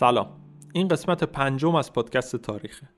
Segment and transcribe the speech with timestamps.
[0.00, 0.26] سلام.
[0.72, 2.88] این قسمت پنجم از پادکست تاریخه.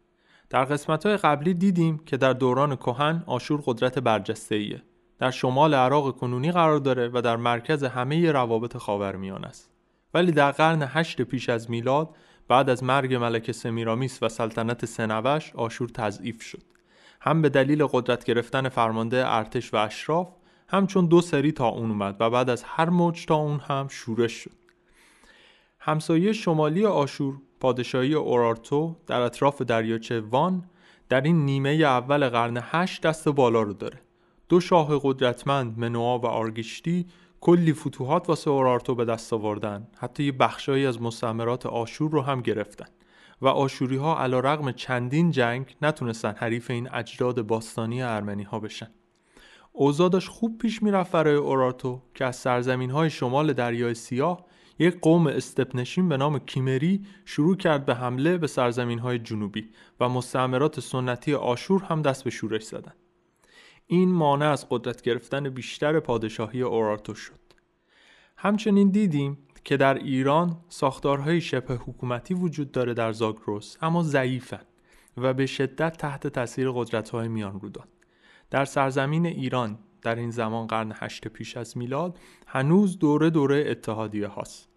[0.51, 4.83] در قسمت های قبلی دیدیم که در دوران کهن آشور قدرت برجسته ایه
[5.23, 9.71] در شمال عراق کنونی قرار داره و در مرکز همه روابط خاورمیانه است.
[10.15, 12.09] ولی در قرن هشت پیش از میلاد
[12.49, 16.63] بعد از مرگ ملکه سمیرامیس و سلطنت سنوش آشور تضعیف شد.
[17.21, 20.29] هم به دلیل قدرت گرفتن فرمانده ارتش و اشراف
[20.69, 24.33] همچون دو سری تا اون اومد و بعد از هر موج تا اون هم شورش
[24.33, 24.57] شد.
[25.79, 30.65] همسایه شمالی آشور پادشاهی اورارتو در اطراف دریاچه وان
[31.09, 33.99] در این نیمه اول قرن هشت دست بالا رو داره.
[34.53, 37.07] دو شاه قدرتمند منوآ و آرگیشتی
[37.41, 39.89] کلی فتوحات واسه اورارتو به دست آوردن.
[39.99, 42.87] حتی یه بخشایی از مستعمرات آشور رو هم گرفتن.
[43.43, 48.91] و آشوری ها علا رغم چندین جنگ نتونستن حریف این اجداد باستانی ارمنی ها بشن.
[49.73, 54.47] اوضاع داشت خوب پیش می‌رفت برای اورارتو که از سرزمین های شمال دریای سیاه
[54.79, 59.69] یک قوم استپنشین به نام کیمری شروع کرد به حمله به سرزمین های جنوبی
[60.01, 63.02] و مستعمرات سنتی آشور هم دست به شورش زدند.
[63.93, 67.41] این مانع از قدرت گرفتن بیشتر پادشاهی اورارتو شد.
[68.37, 74.63] همچنین دیدیم که در ایران ساختارهای شبه حکومتی وجود داره در زاگروس اما ضعیفن
[75.17, 77.87] و به شدت تحت تاثیر قدرت‌های میان رودان.
[78.51, 84.27] در سرزمین ایران در این زمان قرن هشت پیش از میلاد هنوز دوره دوره اتحادیه
[84.27, 84.72] هاست.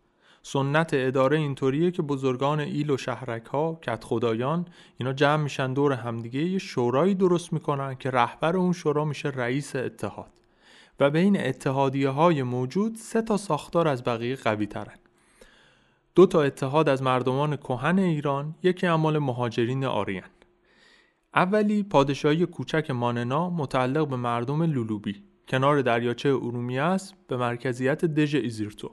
[0.47, 4.65] سنت اداره اینطوریه که بزرگان ایل و شهرک ها کت خدایان
[4.97, 9.75] اینا جمع میشن دور همدیگه یه شورایی درست می‌کنن که رهبر اون شورا میشه رئیس
[9.75, 10.31] اتحاد.
[10.99, 14.97] و بین اتحادیه های موجود سه تا ساختار از بقیه قوی ترن.
[16.15, 20.29] دو تا اتحاد از مردمان کهن ایران یکی عمال مهاجرین آریان.
[21.35, 25.23] اولی پادشاهی کوچک ماننا متعلق به مردم لولوبی.
[25.47, 28.91] کنار دریاچه ارومیه است به مرکزیت دژ ایزیرتو.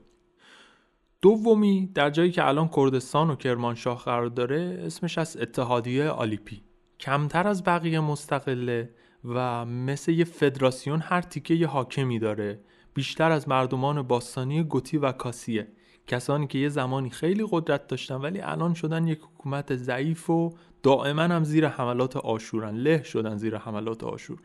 [1.23, 6.63] دومی در جایی که الان کردستان و کرمانشاه قرار داره اسمش از اتحادیه الیپی.
[7.01, 8.91] کمتر از بقیه مستقله
[9.25, 12.61] و مثل یه فدراسیون هر تیکه یه حاکمی داره.
[12.95, 15.69] بیشتر از مردمان باستانی گوتی و کاسیه.
[16.07, 21.23] کسانی که یه زمانی خیلی قدرت داشتن ولی الان شدن یک حکومت ضعیف و دائما
[21.23, 22.77] هم زیر حملات آشورن.
[22.77, 24.39] له شدن زیر حملات آشور.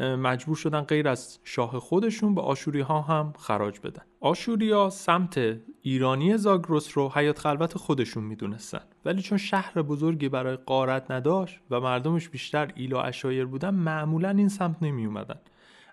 [0.00, 4.02] مجبور شدن غیر از شاه خودشون به آشوری ها هم خراج بدن.
[4.20, 8.80] آشوری ها سمت ایرانی زاگروس رو حیات خلوت خودشون می‌دونستن.
[9.04, 14.30] ولی چون شهر بزرگی برای غارت نداشت و مردمش بیشتر ایل و عشایر بودن معمولا
[14.30, 15.38] این سمت نمی اومدن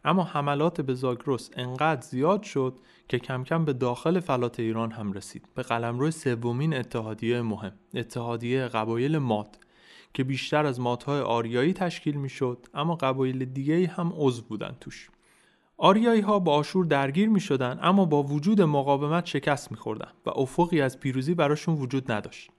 [0.05, 5.13] اما حملات به زاگروس انقدر زیاد شد که کم کم به داخل فلات ایران هم
[5.13, 5.49] رسید.
[5.55, 9.57] به قلمرو سومین اتحادیه مهم اتحادیه قبایل مات.
[10.13, 15.09] که بیشتر از ماتهای آریایی تشکیل می شد اما قبایل دیگه هم عضو بودن توش.
[15.77, 20.29] آریایی ها با آشور درگیر می شدن اما با وجود مقاومت شکست می خوردن و
[20.29, 22.51] افقی از پیروزی براشون وجود نداشت.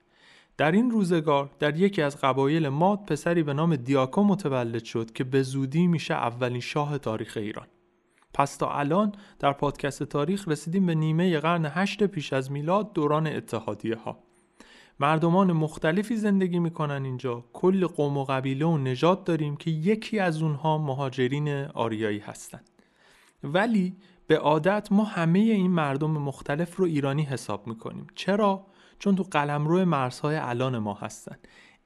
[0.57, 5.25] در این روزگار در یکی از قبایل ماد پسری به نام دیاکو متولد شد که
[5.25, 7.67] به زودی میشه اولین شاه تاریخ ایران.
[8.35, 13.27] پس تا الان در پادکست تاریخ رسیدیم به نیمه قرن هشت پیش از میلاد دوران
[13.27, 14.28] اتحادیه ها
[15.01, 17.45] مردمان مختلفی زندگی می‌کنن اینجا.
[17.53, 22.69] کل قوم و قبیله و نژاد داریم که یکی از اونها مهاجرین آریایی هستند
[23.45, 28.07] ولی به عادت ما همه این مردم مختلف رو ایرانی حساب می‌کنیم.
[28.15, 28.67] چرا؟
[28.99, 31.37] چون تو قلمرو مرزهای الان ما هستن.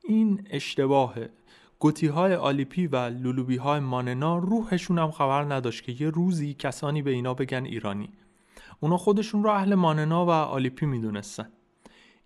[0.04, 1.30] این اشتباهه
[1.78, 7.02] گوتی های الیپی و لولوبی های ماننا روحشون هم خبر نداشت که یه روزی کسانی
[7.02, 8.12] به اینا بگن ایرانی.
[8.80, 11.48] اونا خودشون رو اهل ماننا و الیپی می‌دونستن.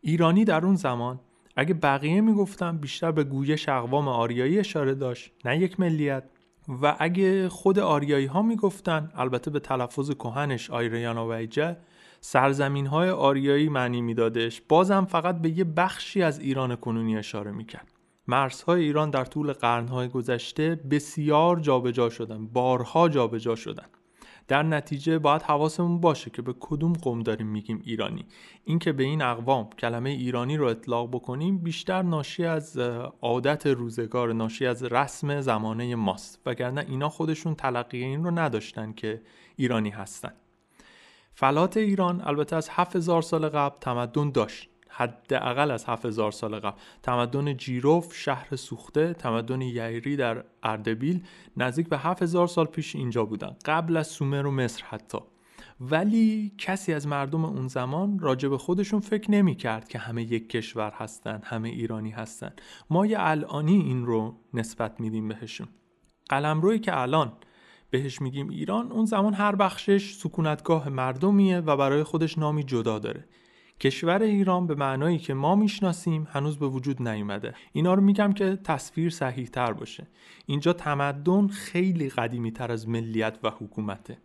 [0.07, 1.21] ایرانی در اون زمان
[1.57, 6.25] اگه بقیه می‌گفتن بیشتر به گویش اقوام آریایی اشاره داشت نه یک ملیت.
[6.83, 11.77] و اگه خود آریایی ها می‌گفتن البته به تلفظ کهنش آیریانا وئجه
[12.21, 14.63] سرزمین های آریایی معنی میدادش.
[14.69, 17.93] بازم فقط به یه بخشی از ایران کنونی اشاره می‌کرد.
[18.29, 23.87] مرزهای ایران در طول قرنهای گذشته بسیار جابجا شدن بارها جابجا شدن.
[24.49, 28.27] در نتیجه باید حواسمون باشه که به کدوم قوم داریم میگیم ایرانی.
[28.65, 32.79] اینکه به این اقوام کلمه ایرانی رو اطلاق بکنیم بیشتر ناشی از
[33.23, 36.41] عادت روزگار ناشی از رسم زمانه ماست.
[36.47, 39.23] وگرنه اینا خودشون تلقی این رو نداشتن که
[39.57, 40.33] ایرانی هستن.
[41.35, 44.71] فلات ایران البته از 7000 سال قبل تمدن داشت.
[44.97, 46.79] حداقل از 7000 سال قبل.
[47.03, 51.25] تمدن جیروف شهر سوخته تمدن یعیری در اردبیل
[51.57, 53.57] نزدیک به 7000 سال پیش اینجا بودن.
[53.65, 55.19] قبل از سومر و مصر حتی.
[55.81, 60.49] ولی کسی از مردم اون زمان راجع به خودشون فکر نمی کرد که همه یک
[60.49, 62.53] کشور هستن همه ایرانی هستن.
[62.91, 65.69] ما یه الانی این رو نسبت میدیم بهشون.
[66.29, 67.33] قلمرویی که الان
[67.91, 73.25] بهش میگیم ایران اون زمان هر بخشش سکونتگاه مردمیه و برای خودش نامی جدا داره.
[73.81, 77.55] کشور ایران به معنایی که ما می‌شناسیم هنوز به وجود نیومده.
[77.73, 80.07] اینا رو میگم که تصویر صحیح تر باشه.
[80.47, 84.19] اینجا تمدن خیلی قدیمی تر از ملیت و حکومته.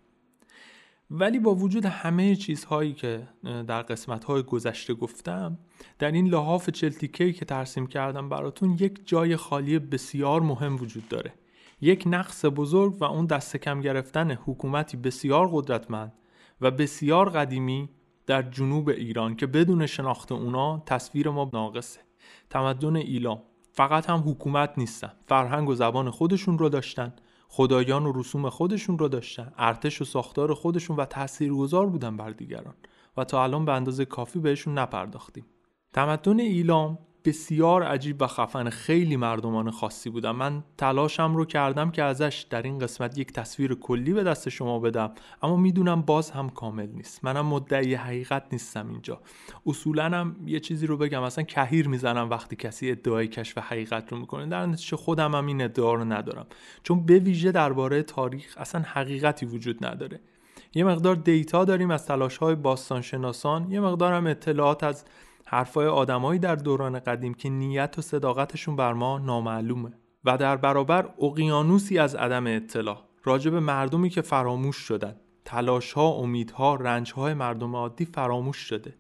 [1.12, 5.58] ولی با وجود همه چیزهایی که در قسمتهای گذشته گفتم
[6.00, 11.34] در این لحاف چلتیکی که ترسیم کردم براتون یک جای خالی بسیار مهم وجود داره.
[11.82, 16.14] یک نقص بزرگ و اون دست کم گرفتن حکومتی بسیار قدرتمند
[16.62, 17.90] و بسیار قدیمی
[18.32, 22.00] در جنوب ایران که بدون شناخت اونا تصویر ما ناقصه.
[22.50, 23.42] تمدن ایلام
[23.72, 25.12] فقط هم حکومت نیستن.
[25.28, 27.14] فرهنگ و زبان خودشون رو داشتن.
[27.48, 29.54] خدایان و رسوم خودشون رو داشتن.
[29.58, 32.74] ارتش و ساختار خودشون و تاثیرگذار بودن بر دیگران.
[33.18, 35.46] و تا الان به اندازه کافی بهشون نپرداختیم.
[35.94, 40.36] تمدن ایلام بسیار عجیب و خفن خیلی مردمان خاصی بودم.
[40.36, 44.80] من تلاشم رو کردم که ازش در این قسمت یک تصویر کلی به دست شما
[44.80, 45.12] بدم.
[45.42, 47.26] اما می‌دونم باز هم کامل نیست.
[47.26, 49.22] منم مدعی حقیقت نیستم اینجا.
[49.66, 51.24] اصولا هم یه چیزی رو بگم.
[51.24, 54.46] اصلا کهیر می‌زنم وقتی کسی ادعای کشف حقیقت رو می‌کنه.
[54.46, 56.46] در نتیجه خودم هم این ادعا رو ندارم.
[56.84, 60.20] چون به ویژه درباره تاریخ اصلا حقیقتی وجود نداره.
[60.74, 63.72] یه مقدار دیتا داریم از تلاش های باستانشناسان.
[63.72, 65.06] یه مقدار هم اطلاعات از
[65.54, 69.92] حرفای آدمایی در دوران قدیم که نیت و صداقتشون بر ما نامعلومه
[70.26, 75.16] و در برابر اقیانوسی از عدم اطلاع راجع به مردمی که فراموش شدن.
[75.46, 78.96] تلاشها، امیدها، رنجهای مردم عادی فراموش شده.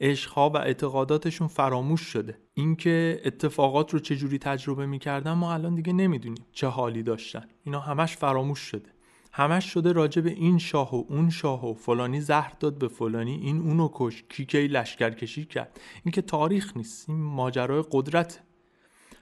[0.00, 2.38] عشقها و اعتقاداتشون فراموش شده.
[2.54, 7.44] اینکه اتفاقات رو چجوری تجربه می‌کردن ما الان دیگه نمی‌دونیم چه حالی داشتن.
[7.64, 8.90] اینا همش فراموش شده.
[9.34, 13.34] همش شده راجع به این شاه و اون شاه و فلانی زهر داد به فلانی
[13.34, 14.24] این اونو کش.
[14.28, 15.80] کی کی لشکر کشی کرد.
[16.04, 18.42] این که تاریخ نیست این ماجرای قدرت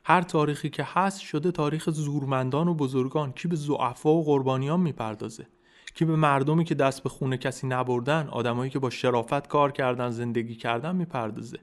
[0.04, 3.32] هر تاریخی که هست شده تاریخ زورمندان و بزرگان.
[3.32, 5.46] کی به زعفا و قربانیان می‌پردازه؟
[5.94, 10.10] کی به مردمی که دست به خونه کسی نبردن آدمایی که با شرافت کار کردن
[10.10, 11.58] زندگی کردن می‌پردازه؟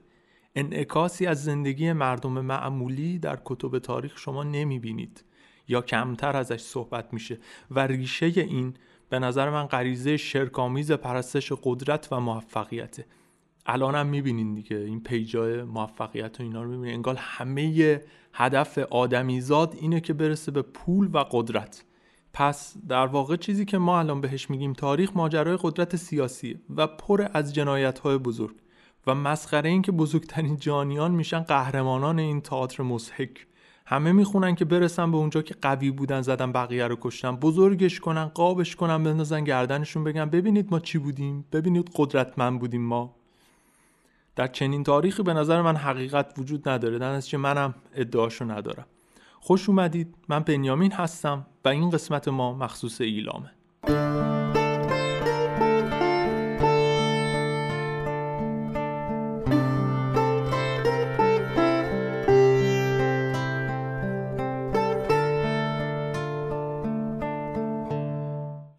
[0.54, 5.24] انعکاسی از زندگی مردم معمولی در کتب تاریخ شما نمی‌بینید.
[5.68, 7.38] یا کمتر ازش صحبت میشه.
[7.70, 8.74] و ریشه این
[9.08, 13.06] به نظر من غریزه شرکامیز پرستش قدرت و موفقیته.
[13.66, 16.94] الان هم می‌بینین دیگه این پیجای موفقیت و اینا رو می‌بینین.
[16.94, 18.00] انگار همه
[18.32, 21.84] هدف آدمیزاد اینه که برسه به پول و قدرت.
[22.32, 27.26] پس در واقع چیزی که ما الان بهش میگیم تاریخ ماجرای قدرت سیاسی و پر
[27.34, 28.56] از جنایت های بزرگ.
[29.06, 33.46] و مسخره این که بزرگترین جانیان میشن قهرمانان این تئاتر مزهک
[33.90, 37.36] همه می‌خونن که برسن به اونجا که قوی بودن زدن بقیه رو کشتن.
[37.36, 43.14] بزرگش کنن قابش کنن بندازن گردنشون بگن ببینید ما چی بودیم؟ ببینید قدرتمند بودیم ما.
[44.36, 46.98] در چنین تاریخی به نظر من حقیقت وجود نداره.
[46.98, 48.86] در نتیجه منم ادعاشو ندارم.
[49.40, 50.14] خوش اومدید.
[50.28, 53.50] من بنیامین هستم و این قسمت ما مخصوص ایلامه.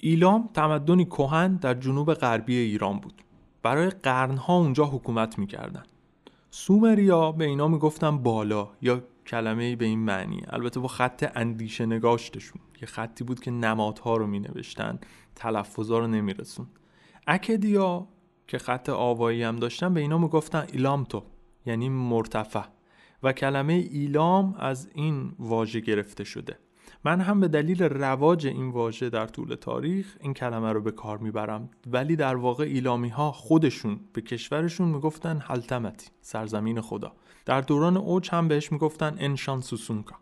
[0.09, 3.13] ایلام تمدنی کهن در جنوب غربی ایران بود.
[3.63, 5.83] برای قرنها اونجا حکومت می‌کردن.
[6.51, 10.41] سومریا به اینا می‌گفتن بالا یا کلمه به این معنی.
[10.47, 12.61] البته با خط اندیشه نگاشتشون.
[12.81, 14.99] یه خطی بود که نمادها رو می نوشتن
[15.35, 16.67] تلفظا رو نمیرسون.
[17.27, 18.07] اکدیا
[18.47, 21.23] که خط آوایی هم داشتن به اینا می‌گفتن ایلامتو
[21.65, 22.63] یعنی مرتفع.
[23.23, 26.59] و کلمه ایلام از این واژه گرفته شده.
[27.05, 31.17] من هم به دلیل رواج این واژه در طول تاریخ این کلمه رو به کار
[31.17, 31.69] می‌برم.
[31.87, 37.11] ولی در واقع ایلامی ها خودشون به کشورشون می‌گفتن حلتمتی سرزمین خدا.
[37.45, 40.15] در دوران اوج هم بهش می‌گفتن انشان سوسونکا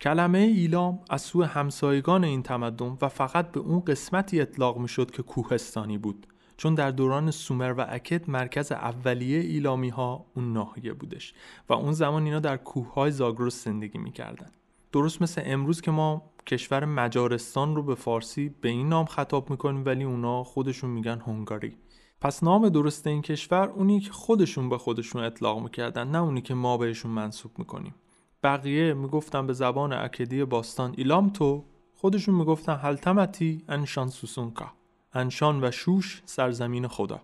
[0.00, 5.22] کلمه ایلام از سوی همسایگان این تمدن و فقط به اون قسمتی اطلاق می‌شد که
[5.22, 6.26] کوهستانی بود.
[6.56, 11.34] چون در دوران سومر و اکد مرکز اولیه ایلامی ها اون ناحیه بودش
[11.68, 14.50] و اون زمان اینا در کوه های زاگرس زندگی می‌کردن.
[14.92, 19.84] درست مثل امروز که ما کشور مجارستان رو به فارسی به این نام خطاب می‌کنیم
[19.84, 21.76] ولی اونا خودشون میگن هنگاری.
[22.20, 26.54] پس نام درست این کشور اونی که خودشون به خودشون اطلاق می‌کردن نه اونی که
[26.54, 27.94] ما بهشون منصوب می‌کنیم.
[28.42, 31.64] بقیه می‌گفتن به زبان اکدی باستان ایلام تو
[31.94, 34.72] خودشون می‌گفتن حلتمتی انشان سوسونکا.
[35.14, 37.20] انشان و شوش سرزمین خدا.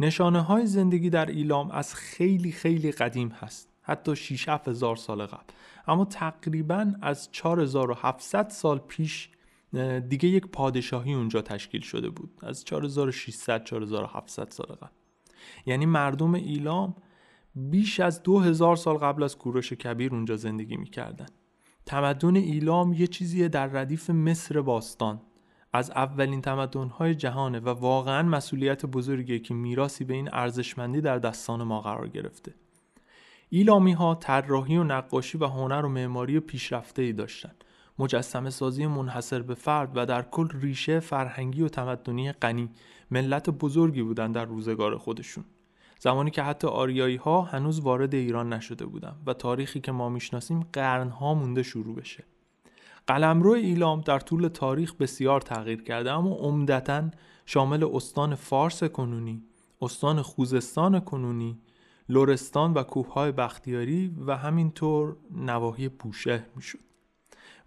[0.00, 3.68] نشانه های زندگی در ایلام از خیلی خیلی قدیم هست.
[3.82, 5.42] حتی 6 هزار سال قبل.
[5.88, 9.30] اما تقریبا از 4700 سال پیش
[10.08, 12.30] دیگه یک پادشاهی اونجا تشکیل شده بود.
[12.42, 14.90] از 4600 4700 سال قبل.
[15.66, 16.94] یعنی مردم ایلام
[17.54, 21.26] بیش از 2000 سال قبل از کوروش کبیر اونجا زندگی می‌کردن.
[21.86, 25.20] تمدن ایلام یه چیزیه در ردیف مصر باستان.
[25.72, 31.62] از اولین تمدن‌های جهانه و واقعا مسئولیت بزرگیه که میراسی به این ارزشمندی در دستان
[31.62, 32.54] ما قرار گرفته.
[33.50, 37.52] ایلامی ها طراحی و نقاشی و هنر و معماری پیشرفته ای داشتن
[37.98, 42.70] مجسم سازی منحصر به فرد و در کل ریشه فرهنگی و تمدنی غنی
[43.10, 45.44] ملت بزرگی بودند در روزگار خودشون.
[45.98, 50.66] زمانی که حتی آریایی ها هنوز وارد ایران نشده بودند و تاریخی که ما می‌شناسیم
[50.72, 52.24] قرنها مونده شروع بشه.
[53.06, 57.10] قلمرو ایلام در طول تاریخ بسیار تغییر کرده اما عمدتا
[57.46, 59.42] شامل استان فارس کنونی
[59.82, 61.58] استان خوزستان کنونی
[62.08, 66.78] لورستان و کوههای بختیاری و همینطور نواحی بوشهر می‌شد.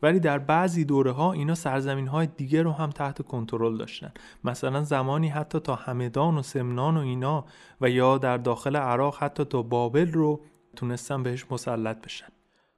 [0.02, 4.12] ولی در بعضی دوره ها اینا سرزمین های دیگه رو هم تحت کنترل داشتن.
[4.44, 7.46] مثلا زمانی حتی تا همدان و سمنان و اینا
[7.82, 10.42] و یا در داخل عراق حتی تا بابل رو
[10.76, 12.28] تونستن بهش مسلط بشن.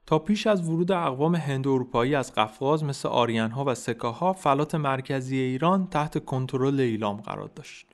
[0.06, 4.74] تا پیش از ورود اقوام هند اروپایی از قفقاز مثل آریان ها و سکاها فلات
[4.74, 7.93] مرکزی ایران تحت کنترل ایلام قرار داشت.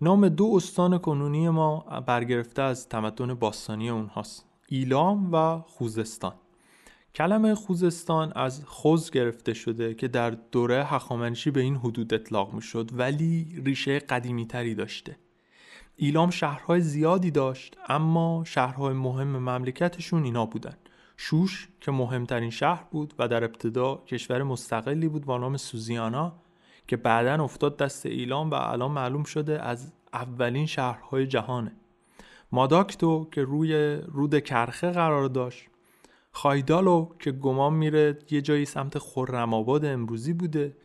[0.00, 4.46] نام دو استان کنونی ما برگرفته از تمدن باستانی اونهاست.
[4.68, 6.34] ایلام و خوزستان.
[7.14, 12.62] کلمه خوزستان از خوز گرفته شده که در دوره هخامنشی به این حدود اطلاق می
[12.62, 15.16] شد ولی ریشه قدیمی تری داشته.
[15.96, 20.76] ایلام شهرهای زیادی داشت اما شهرهای مهم مملکتشون اینا بودن.
[21.16, 26.32] شوش که مهمترین شهر بود و در ابتدا کشور مستقلی بود با نام سوزیانا
[26.88, 31.72] که بعدا افتاد دست ایلام و الان معلوم شده از اولین شهرهای جهانه.
[32.52, 35.64] ماداکتو که روی رود کرخه قرار داشت
[36.32, 40.76] خایدالو که گمان میره یه جایی سمت خرم امروزی بوده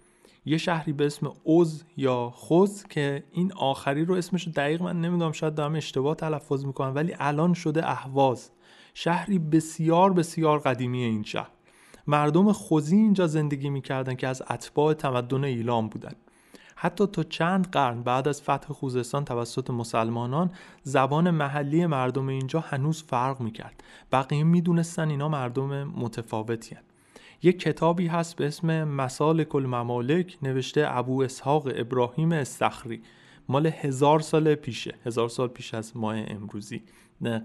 [0.46, 5.32] یه شهری به اسم اوز یا خوز که این آخری رو اسمش دقیق من نمی‌دونم
[5.32, 8.52] شاید دارم اشتباه تلفظ می‌کنم ولی الان شده اهواز.
[8.94, 11.50] شهری بسیار بسیار قدیمی این شهر.
[12.08, 16.14] مردم خوزی اینجا زندگی می‌کردن که از اتباع تمدن ایلام بودن.
[16.76, 20.52] حتی تا چند قرن بعد از فتح خوزستان توسط مسلمانان
[20.84, 23.84] زبان محلی مردم اینجا هنوز فرق می‌کرد.
[24.12, 26.82] بقیه می‌دونستن اینا مردم متفاوتی هن.
[27.44, 33.02] یک کتابی هست به اسم مسالک الممالک نوشته ابو اسحاق ابراهیم استخری
[33.50, 36.84] مال هزار سال پیشه هزار سال پیش از ماه امروزی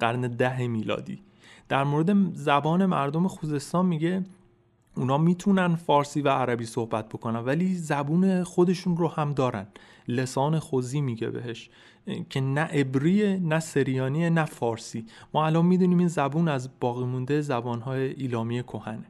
[0.00, 1.22] قرن ده میلادی.
[1.68, 4.24] در مورد زبان مردم خوزستان میگه
[4.98, 9.66] اونا می‌تونن فارسی و عربی صحبت بکنن ولی زبون خودشون رو هم دارن.
[10.08, 11.70] لسان خوزی میگه بهش
[12.30, 15.06] که نه عبریه نه سریانیه نه فارسی.
[15.34, 19.04] ما الان می‌دونیم این زبون از باقی مونده زبانهای ایلامی کهنه.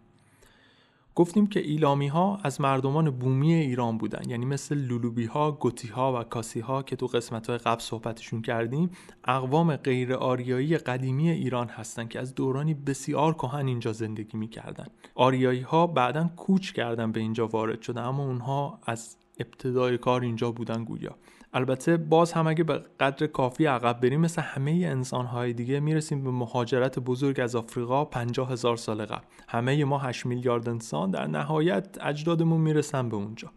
[1.18, 6.20] گفتیم که ایلامی ها از مردمان بومی ایران بودن یعنی مثل لولوبی ها، گوتی ها
[6.20, 8.90] و کاسی ها که تو قسمت های قبل صحبتشون کردیم
[9.24, 14.86] اقوام غیر آریایی قدیمی ایران هستند که از دورانی بسیار کهن اینجا زندگی می‌کردن.
[15.14, 20.52] آریایی ها بعدا کوچ کردن به اینجا وارد شدن اما اونها از ابتدای کار اینجا
[20.52, 21.16] بودن گویا.
[21.52, 26.30] البته باز هم اگه به قدر کافی عقب بریم مثل همه انسانهای دیگه می‌رسیم به
[26.30, 29.24] مهاجرت بزرگ از آفریقا 50 هزار سال قبل.
[29.48, 33.50] همه ما 8 میلیارد انسان در نهایت اجدادمون می‌رسن به اونجا.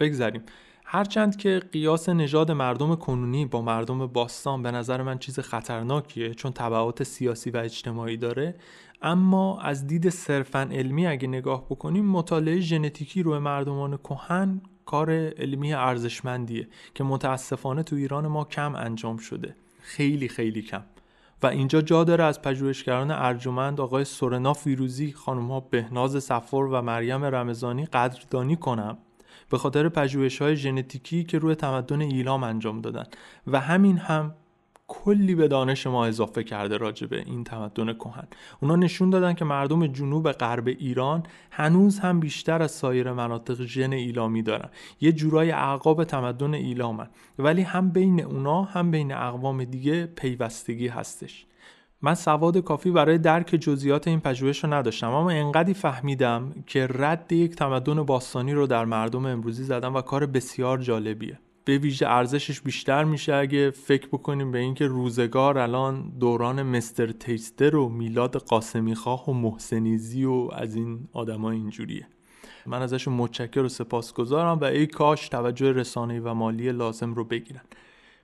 [0.00, 0.42] بگذریم.
[0.92, 6.52] هرچند که قیاس نژاد مردم کنونی با مردم باستان به نظر من چیز خطرناکیه چون
[6.52, 8.54] تبعات سیاسی و اجتماعی داره
[9.02, 15.72] اما از دید صرفا علمی اگه نگاه بکنیم مطالعه ژنتیکی روی مردمان کهن کار علمی
[15.72, 19.54] ارزشمندیه که متاسفانه تو ایران ما کم انجام شده.
[19.82, 20.82] خیلی خیلی کم.
[21.42, 26.82] و اینجا جا داره از پژوهشگران ارجمند آقای سورنا فیروزی خانم ها بهناز سفر و
[26.82, 28.98] مریم رمضانی قدردانی کنم
[29.50, 33.04] به خاطر پژوهش های ژنتیکی که روی تمدن ایلام انجام دادن.
[33.46, 34.34] و همین هم
[34.92, 38.28] کلی به دانش ما اضافه کرده راجع به این تمدن کهن.
[38.60, 43.92] اونا نشون دادن که مردم جنوب غرب ایران هنوز هم بیشتر از سایر مناطق ژن
[43.92, 44.68] ایلامی دارن.
[45.00, 47.08] یه جورای اعقاب تمدن ایلامن.
[47.38, 51.46] ولی هم بین اونا هم بین اقوام دیگه پیوستگی هستش.
[52.02, 57.32] من سواد کافی برای درک جزئیات این پژوهش رو نداشتم اما انقدی فهمیدم که رد
[57.32, 61.38] یک تمدن باستانی رو در مردم امروزی زدم و کار بسیار جالبیه.
[61.64, 67.76] به ویژه ارزشش بیشتر میشه اگه فکر بکنیم به اینکه روزگار الان دوران مستر تیستر
[67.76, 72.06] و میلاد قاسمی خواه و محسنیزی و از این آدمای اینجوریه.
[72.66, 77.62] من ازشون متشکر و سپاسگزارم و ای کاش توجه رسانه‌ای و مالی لازم رو بگیرن.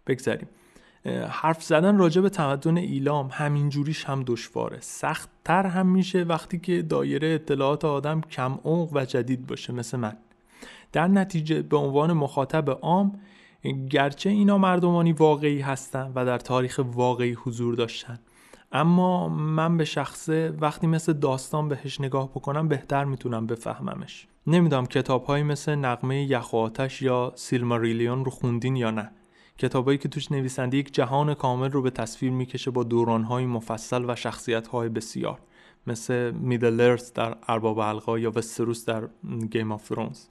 [0.06, 0.48] بگذاریم.
[1.28, 4.78] حرف زدن راجع به تمدن ایلام همینجوریش هم دشواره.
[4.80, 10.16] سختتر هم میشه وقتی که دایره اطلاعات آدم کم عمق و جدید باشه مثل من.
[10.96, 13.20] در نتیجه به عنوان مخاطب عام
[13.90, 18.18] گرچه اینا مردمانی واقعی هستن و در تاریخ واقعی حضور داشتن.
[18.72, 24.26] اما من به شخصه وقتی مثل داستان بهش نگاه بکنم بهتر می‌تونم بفهممش.
[24.46, 29.10] نمی‌دونم کتاب هایی مثل نقمه یخ و آتش یا سیلماریلیون رو خوندین یا نه.
[29.58, 34.14] کتابایی که توش نویسنده یک جهان کامل رو به تصویر می‌کشه با دورانهای مفصل و
[34.14, 35.38] شخصیت بسیار.
[35.86, 39.08] مثل میدل در ارباب حلقا یا وستروس در
[39.50, 40.26] گیم آف فرونز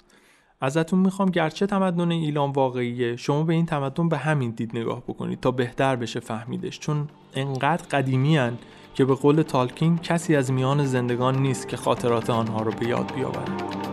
[0.62, 5.40] ازتون می‌خوام گرچه تمدن ایلام واقعیه شما به این تمدن به همین دید نگاه بکنید
[5.40, 6.80] تا بهتر بشه فهمیدش.
[6.80, 8.58] چون انقدر قدیمی هن
[8.94, 13.14] که به قول تالکین کسی از میان زندگان نیست که خاطرات آنها رو به یاد
[13.16, 13.85] بیاورد.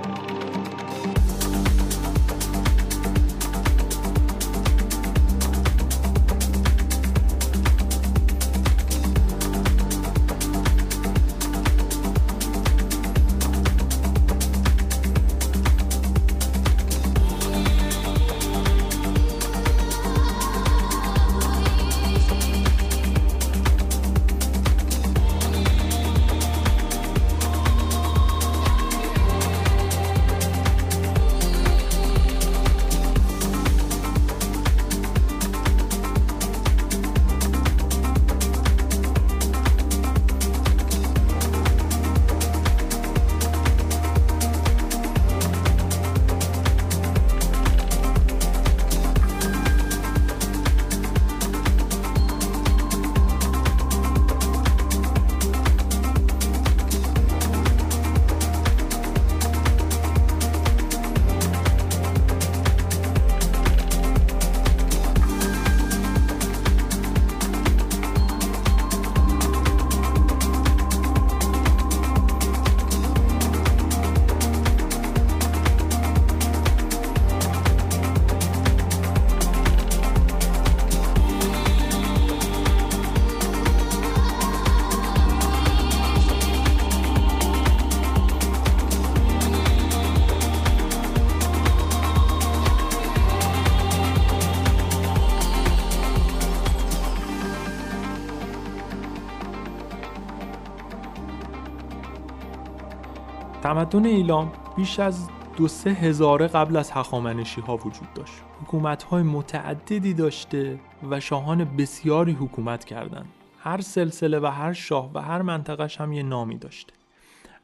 [103.63, 108.33] تمدن ایلام بیش از دو سه هزاره قبل از هخامنشی ها وجود داشت.
[108.63, 113.29] حکومت های متعددی داشته و شاهان بسیاری حکومت کردند.
[113.59, 116.93] هر سلسله و هر شاه و هر منطقهش هم یه نامی داشته.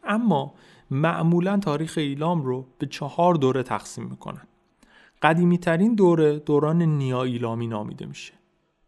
[0.05, 0.55] اما
[0.91, 4.47] معمولا تاریخ ایلام رو به چهار دوره تقسیم می‌کنن.
[5.23, 8.33] قدیمی ترین دوره دوران نیا ایلامی نامیده میشه.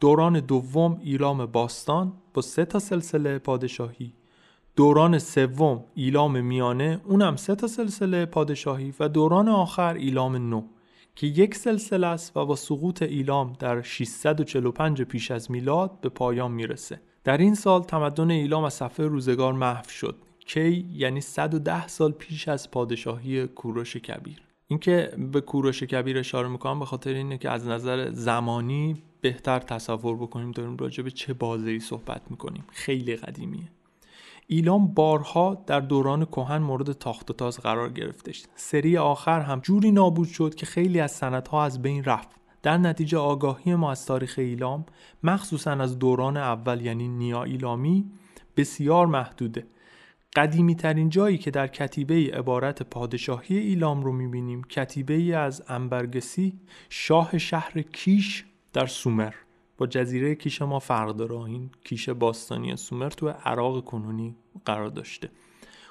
[0.00, 4.19] دوران دوم ایلام باستان با سه تا سلسله پادشاهی.
[4.80, 10.62] دوران سوم ایلام میانه اونم سه تا سلسله پادشاهی و دوران آخر ایلام نو
[11.14, 16.52] که یک سلسله است و با سقوط ایلام در 645 پیش از میلاد به پایان
[16.52, 17.00] می‌رسه.
[17.24, 20.16] در این سال تمدن ایلام از صفحه روزگار محو شد
[20.46, 24.42] کی یعنی 110 سال پیش از پادشاهی کوروش کبیر.
[24.66, 30.16] اینکه به کوروش کبیر اشاره می‌کنم به خاطر اینه که از نظر زمانی بهتر تصور
[30.16, 32.64] بکنیم داریم راجع به چه بازی صحبت می‌کنیم.
[32.72, 33.68] خیلی قدیمیه.
[34.52, 38.42] ایلام بارها در دوران کهن مورد تاخت و تاز قرار گرفتش.
[38.54, 42.28] سری آخر هم جوری نابود شد که خیلی از سندها از بین رفت.
[42.62, 44.86] در نتیجه آگاهی ما از تاریخ ایلام
[45.22, 48.10] مخصوصا از دوران اول یعنی نیا ایلامی
[48.56, 49.66] بسیار محدوده.
[50.36, 56.60] قدیمی ترین جایی که در کتیبه عبارت پادشاهی ایلام رو می‌بینیم کتیبه ای از انبرگسی
[56.88, 59.34] شاه شهر کیش در سومر.
[59.80, 61.40] با جزیره کیش ما فرق داره.
[61.40, 65.30] این کیش باستانی سومر تو عراق کنونی قرار داشته.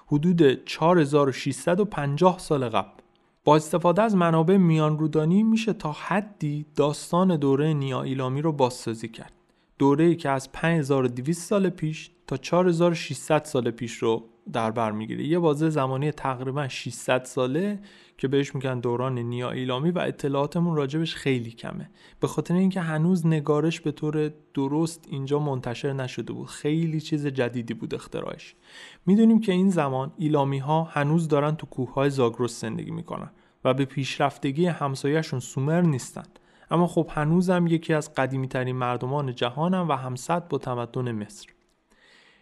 [0.08, 3.02] حدود 4650 سال قبل.
[3.43, 9.08] با استفاده از منابع میان رودانی میشه تا حدی داستان دوره نیا ایلامی رو بازسازی
[9.08, 9.34] کرد.
[9.80, 15.27] دوره ای که از 5200 سال پیش تا 4600 سال پیش رو در بر می‌گیره.
[15.27, 17.79] یه بازه زمانی تقریبا 600 ساله
[18.17, 21.89] که بهش میگن دوران نیا ایلامی و اطلاعاتمون راجبش خیلی کمه.
[22.19, 26.47] به خاطر اینکه هنوز نگارش به طور درست اینجا منتشر نشده بود.
[26.47, 28.55] خیلی چیز جدیدی بود اختراعش.
[29.05, 33.31] می‌دونیم که این زمان ایلامی ها هنوز دارن تو کوه های زاگرس زندگی می‌کنن
[33.65, 36.23] و به پیشرفتگی همسایهشون سومر نیستن
[36.71, 41.47] اما خب هنوزم یکی از قدیمی ترین مردمان جهانن و همسط با تمدن مصر.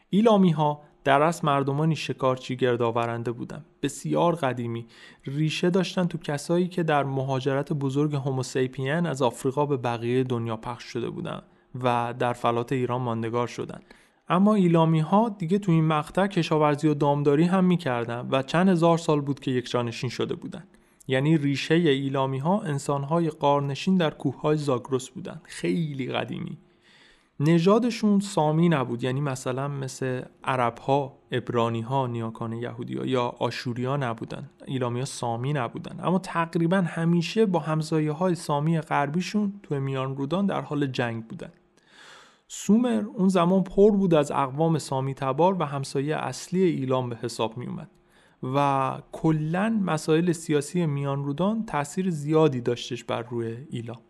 [0.10, 3.66] ایلامی ها در اصل مردمانی شکارچی گردآورنده بودن.
[3.82, 4.86] بسیار قدیمی.
[5.26, 10.84] ریشه داشتن تو کسایی که در مهاجرت بزرگ هوموسیپین از آفریقا به بقیه دنیا پخش
[10.84, 11.42] شده بودن
[11.84, 13.80] و در فلات ایران ماندگار شدن.
[14.30, 18.98] اما ایلامی ها دیگه تو این مقطع کشاورزی و دامداری هم می‌کردن و چند هزار
[18.98, 20.64] سال بود که یک جانشین شده بودن.
[21.08, 25.42] یعنی ریشه ایلامی ها انسان های قارنشین در کوه های زاگرس بودن.
[25.44, 26.58] خیلی قدیمی.
[27.40, 29.04] نژادشون سامی نبود.
[29.04, 34.50] یعنی مثلا مثل عرب ها ابرانی ها نیاکان یهودی ها یا آشوری ها نبودن.
[34.66, 36.00] ایلامی ها سامی نبودن.
[36.04, 41.52] اما تقریبا همیشه با همزایه های سامی غربیشون تو میان رودان در حال جنگ بودن.
[42.48, 47.58] سومر اون زمان پر بود از اقوام سامی تبار و همسایه اصلی ایلام به حساب
[47.58, 47.90] می اومد
[48.44, 54.07] و کلا مسائل سیاسی میان رودان تاثیر زیادی داشتش بر روی ایلام.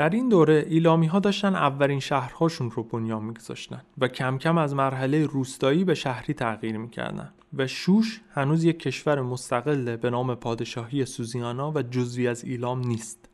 [0.00, 4.74] در این دوره ایلامی ها داشتن اولین شهرهاشون رو بنیان میگذاشتن و کم کم از
[4.74, 11.04] مرحله روستایی به شهری تغییر می‌کردن و شوش هنوز یک کشور مستقل به نام پادشاهی
[11.04, 13.28] سوزیانا و جزوی از ایلام نیست.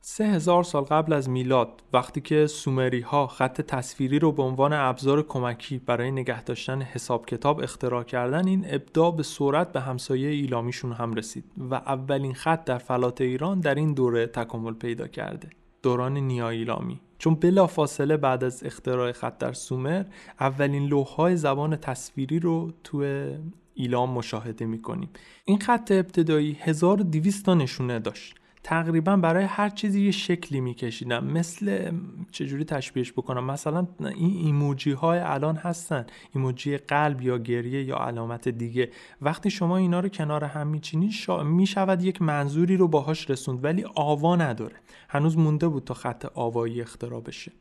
[0.00, 4.72] سه هزار سال قبل از میلاد وقتی که سومری ها خط تصویری رو به عنوان
[4.72, 10.28] ابزار کمکی برای نگه داشتن حساب کتاب اختراع کردن این ابداع به صورت به همسایه
[10.30, 15.50] ایلامیشون هم رسید و اولین خط در فلات ایران در این دوره تکامل پیدا کرده.
[15.82, 20.04] دوران نیا ایلامی چون بلا فاصله بعد از اختراع خط در سومر
[20.40, 23.26] اولین لوحهای زبان تصویری رو تو
[23.74, 25.10] ایلام مشاهده می‌کنیم.
[25.44, 28.34] این خط ابتدایی 1200 تا نشونه داشت.
[28.64, 31.24] تقریبا برای هر چیزی یه شکلی میکشیدم.
[31.24, 31.92] مثل
[32.30, 36.06] چجوری تشبیهش بکنم؟ مثلا این ایموجی های الان هستن.
[36.34, 38.90] ایموجی قلب یا گریه یا علامت دیگه.
[39.22, 41.42] وقتی شما اینا رو کنار هم میچینید شا...
[41.42, 44.76] می‌شود یک منظوری رو باهاش رسوند ولی آوا نداره.
[45.08, 47.52] هنوز مونده بود تا خط آوایی اختراع بشه.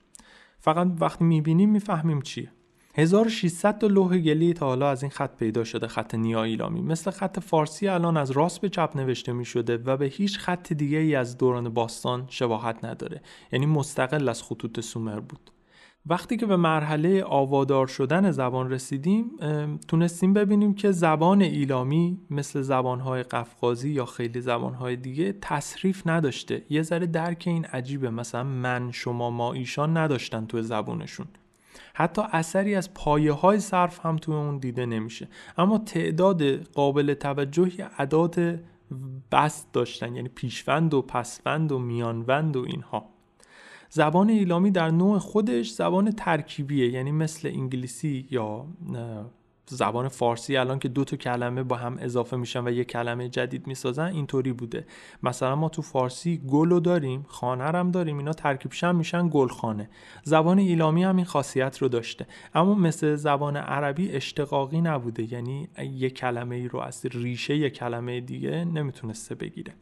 [0.60, 2.52] فقط وقتی می‌بینیم می‌فهمیم چیه.
[2.94, 7.12] 1600 تا لوح گلی تا حالا از این خط پیدا شده خط نیا ایلامی مثل
[7.12, 10.98] خط فارسی الان از راست به چپ نوشته می شده و به هیچ خط دیگه
[10.98, 13.22] ای از دوران باستان شباهت نداره.
[13.52, 15.52] یعنی مستقل از خطوط سومر بود.
[16.06, 19.32] وقتی که به مرحله آوادار شدن زبان رسیدیم
[19.88, 26.62] تونستیم ببینیم که زبان ایلامی مثل زبانهای قفقازی یا خیلی زبانهای دیگه تصریف نداشته.
[26.70, 28.10] یه ذره درک این عجیبه.
[28.10, 31.28] مثلا من شما ما ایشان نداشتن تو زبانشون
[31.94, 35.28] حتی اثری از پایه های صرف هم توی اون دیده نمیشه.
[35.58, 38.60] اما تعداد قابل توجهی عدات
[39.32, 43.06] بست داشتن یعنی پیشوند و پسوند و میانوند و اینها.
[43.90, 48.66] زبان ایلامی در نوع خودش زبان ترکیبیه یعنی مثل انگلیسی یا
[49.74, 53.68] زبان فارسی الان که دو تا کلمه با هم اضافه میشن و یک کلمه جدید
[53.68, 54.86] می‌سازن اینطوری بوده.
[55.24, 59.90] مثلا ما تو فارسی گلو داریم خانه هم داریم اینا ترکیبشن میشن گلخانه.
[60.24, 62.28] زبان ایلامی هم این خاصیت رو داشته.
[62.56, 65.34] اما مثل زبان عربی اشتقاقی نبوده.
[65.34, 69.74] یعنی یک کلمه ای رو از ریشه یک کلمه دیگه نمی‌تونسته بگیره.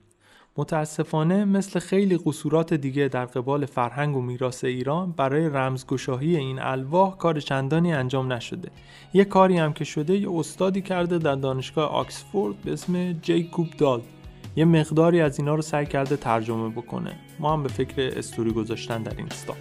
[0.59, 7.17] متاسفانه مثل خیلی قصورات دیگه در قبال فرهنگ و میراث ایران برای رمزگشاهی این الواح
[7.17, 8.69] کار چندانی انجام نشده.
[9.13, 14.01] یه کاری هم که شده یه استادی کرده در دانشگاه آکسفورد به اسم جیکوب دال.
[14.55, 17.15] یه مقداری از اینا رو سعی کرده ترجمه بکنه.
[17.39, 19.57] ما هم به فکر استوری گذاشتن در این استاد.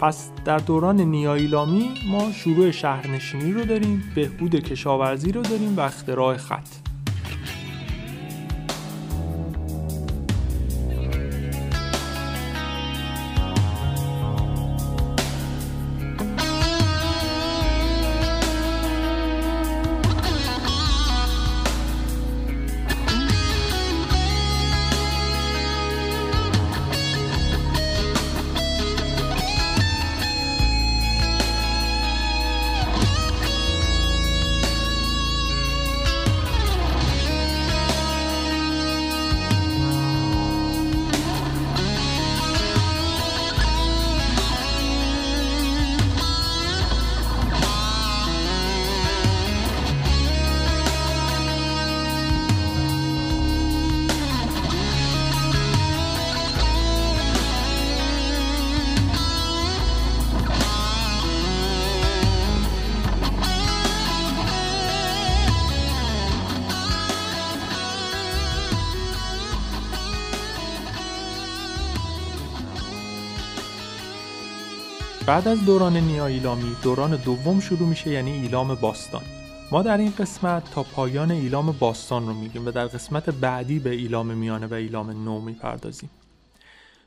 [0.00, 6.36] پس در دوران نیایلامی ما شروع شهرنشینی رو داریم بهبود کشاورزی رو داریم و اختراع
[6.36, 6.83] خط.
[75.26, 79.22] بعد از دوران نیا ایلامی دوران دوم شروع میشه یعنی ایلام باستان.
[79.70, 83.90] ما در این قسمت تا پایان ایلام باستان رو میگیم و در قسمت بعدی به
[83.90, 86.10] ایلام میانه و ایلام نو می‌پردازیم.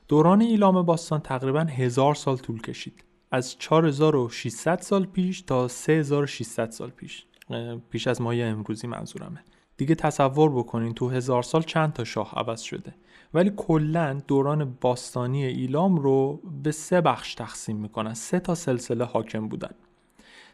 [0.08, 3.04] دوران ایلام باستان تقریبا هزار سال طول کشید.
[3.32, 7.26] از 4600 سال پیش تا 3600 سال پیش.
[7.90, 9.44] پیش از مایه امروزی منظورمه.
[9.78, 12.96] دیگه تصور بکنین تو هزار سال چند تا شاه عوض شده؟
[13.34, 18.14] ولی کلا دوران باستانی ایلام رو به سه بخش تقسیم می‌کنن.
[18.14, 19.72] سه تا سلسله حاکم بودن.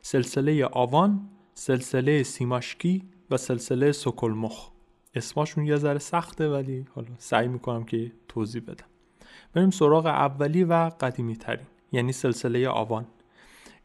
[0.01, 4.69] سلسله آوان سلسله سیماشکی و سلسله سکلمخ.
[5.15, 8.85] اسماشون یه ذره سخته ولی حالا سعی می‌کنم که توضیح بدم.
[9.53, 13.05] بریم سراغ اولی و قدیمی ترین یعنی سلسله آوان.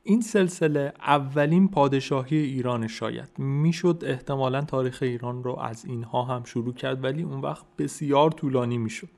[0.09, 3.39] این سلسله اولین پادشاهی ایران شاید.
[3.39, 8.79] می‌شد احتمالا تاریخ ایران رو از اینها هم شروع کرد ولی اون وقت بسیار طولانی
[8.79, 9.09] می‌شد.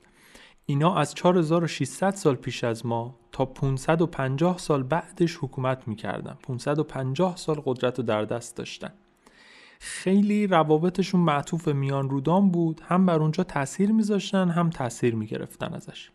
[0.65, 6.37] اینا از 4600 سال پیش از ما تا 550 سال بعدش حکومت می‌کردن.
[6.43, 8.93] 550 سال قدرت رو در دست داشتن.
[9.79, 16.11] خیلی روابطشون معطوف میان رودان بود هم بر اونجا تاثیر میذاشتن هم تاثیر می‌گرفتن ازش.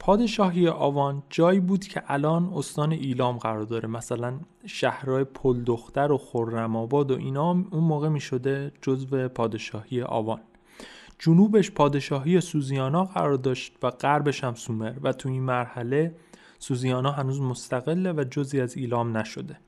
[0.00, 3.88] پادشاهی آوان جایی بود که الان استان ایلام قرار داره.
[3.88, 10.40] مثلا شهرهای پلدختر و خرم‌آباد و اینا اون موقع می شده جزو پادشاهی آوان.
[11.18, 16.14] جنوبش پادشاهی سوزیانا قرار داشت و غربش هم سومر و تو این مرحله
[16.58, 19.58] سوزیانا هنوز مستقله و جزی از ایلام نشده.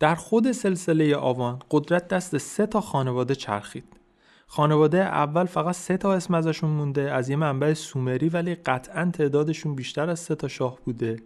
[0.00, 3.84] در خود سلسله آوان قدرت دست سه تا خانواده چرخید.
[4.48, 7.12] خانواده اول فقط سه تا اسم ازشون مونده.
[7.12, 11.16] از یه منبع سومری ولی قطعا تعدادشون بیشتر از سه تا شاه بوده.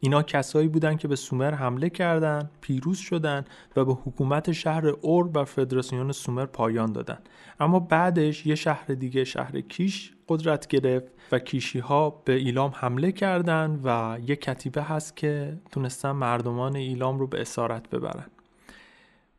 [0.00, 3.44] اینا کسایی بودن که به سومر حمله کردند، پیروز شدن
[3.76, 7.18] و به حکومت شهر اور و فدراسیون سومر پایان دادن.
[7.60, 13.12] اما بعدش یه شهر دیگه شهر کیش قدرت گرفت و کیشی ها به ایلام حمله
[13.12, 18.26] کردند و یه کتیبه هست که تونستن مردمان ایلام رو به اسارت ببرن.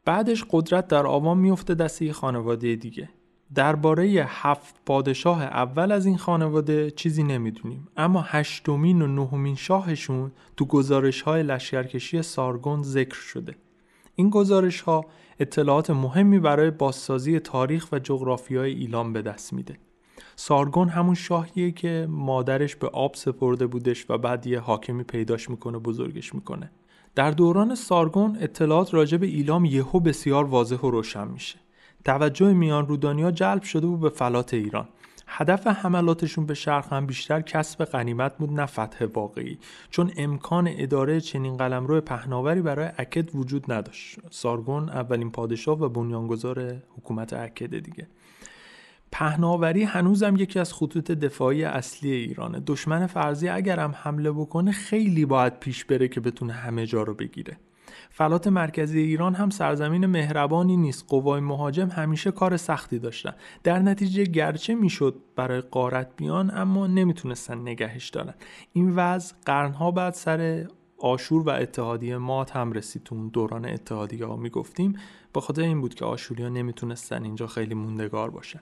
[0.05, 3.09] بعدش قدرت در آوان میفته دست خانواده دیگه.
[3.55, 7.87] درباره هفت پادشاه اول از این خانواده چیزی نمی‌دونیم.
[7.97, 13.55] اما هشتمین و نهمین شاهشون تو گزارش های لشکرکشی سارگون ذکر شده.
[14.15, 15.05] این گزارش ها
[15.39, 19.77] اطلاعات مهمی برای بازسازی تاریخ و جغرافیای ایلام به دست میده.
[20.35, 25.79] سارگون همون شاهیه که مادرش به آب سپرده بودش و بعد یه حاکمی پیداش می‌کنه
[25.79, 26.71] بزرگش می‌کنه.
[27.15, 31.59] در دوران سارگون اطلاعات راجع به ایلام یهو بسیار واضح و روشن میشه.
[32.05, 34.87] توجه میان رودانیا جلب شده بود به فلات ایران.
[35.27, 39.57] هدف حملاتشون به شرق هم بیشتر کسب غنیمت بود نه فتح واقعی.
[39.89, 44.19] چون امکان اداره چنین قلمرو پهناوری برای اکد وجود نداشت.
[44.29, 48.07] سارگون اولین پادشاه و بنیانگذار حکومت اکد دیگه.
[49.11, 52.59] پهناوری هنوزم یکی از خطوط دفاعی اصلی ایرانه.
[52.59, 57.57] دشمن فرضی اگرم حمله بکنه خیلی باید پیش بره که بتونه همه جا رو بگیره.
[58.13, 61.05] فلات مرکزی ایران هم سرزمین مهربانی نیست.
[61.07, 63.33] قوای مهاجم همیشه کار سختی داشتن.
[63.63, 68.33] در نتیجه گرچه می‌شد برای قارت بیان اما نمی‌تونستن نگهش دارن.
[68.73, 73.03] این وضع قرنها بعد سر آشور و اتحادیه مات هم رسید.
[73.03, 74.95] تو دوران اتحادیه ها می‌گفتیم.
[75.33, 78.59] به خاطر این بود که آشوریا نمی‌تونستن اینجا خیلی موندگار باشن.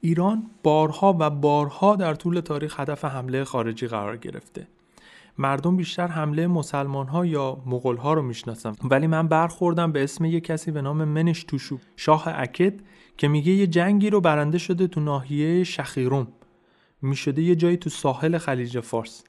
[0.00, 4.66] ایران بارها و بارها در طول تاریخ هدف حمله خارجی قرار گرفته.
[5.40, 8.72] مردم بیشتر حمله مسلمان ها یا مغول ها رو می‌شناسن.
[8.90, 12.80] ولی من برخوردم به اسم یه کسی به نام منش توشو شاه اکد
[13.16, 16.28] که میگه یه جنگی رو برنده شده تو ناحیه شخیروم.
[17.02, 19.24] می‌شده یه جایی تو ساحل خلیج فارس.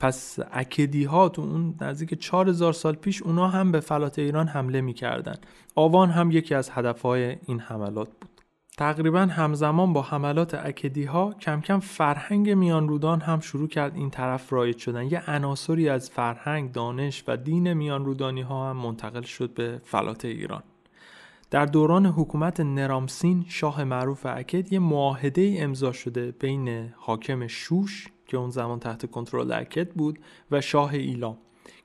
[0.00, 4.80] پس اکدی ها تو اون نزدیک 4000 سال پیش اونا هم به فلات ایران حمله
[4.80, 5.36] می‌کردن.
[5.74, 8.33] آوان هم یکی از هدفهای این حملات بود.
[8.78, 14.10] تقریبا همزمان با حملات اکدی ها کم کم فرهنگ میان رودان هم شروع کرد این
[14.10, 15.06] طرف رایج شدن.
[15.06, 20.24] یه عناصری از فرهنگ، دانش و دین میان رودانی ها هم منتقل شد به فلات
[20.24, 20.62] ایران.
[21.50, 28.36] در دوران حکومت نرامسین شاه معروف اکد یه معاهده امضا شده بین حاکم شوش که
[28.36, 30.18] اون زمان تحت کنترل اکد بود
[30.50, 31.36] و شاه ایلام.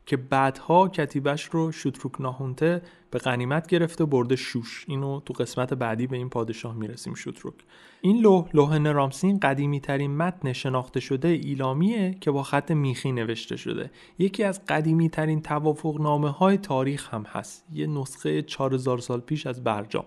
[0.10, 4.86] که بعدها کتیبش رو شوتروک ناهونته به غنیمت گرفته برده شوش.
[4.88, 7.54] اینو تو قسمت بعدی به این پادشاه می‌رسیم شوتروک
[8.02, 13.58] این لوح لوح نرامسین قدیمی ترین متن شناخته شده ایلامیه که با خط میخی نوشته
[13.58, 13.92] شده.
[14.20, 17.66] یکی از قدیمی ترین توافق نامه های تاریخ هم هست.
[17.74, 20.06] یه نسخه 4000 سال پیش از برجام.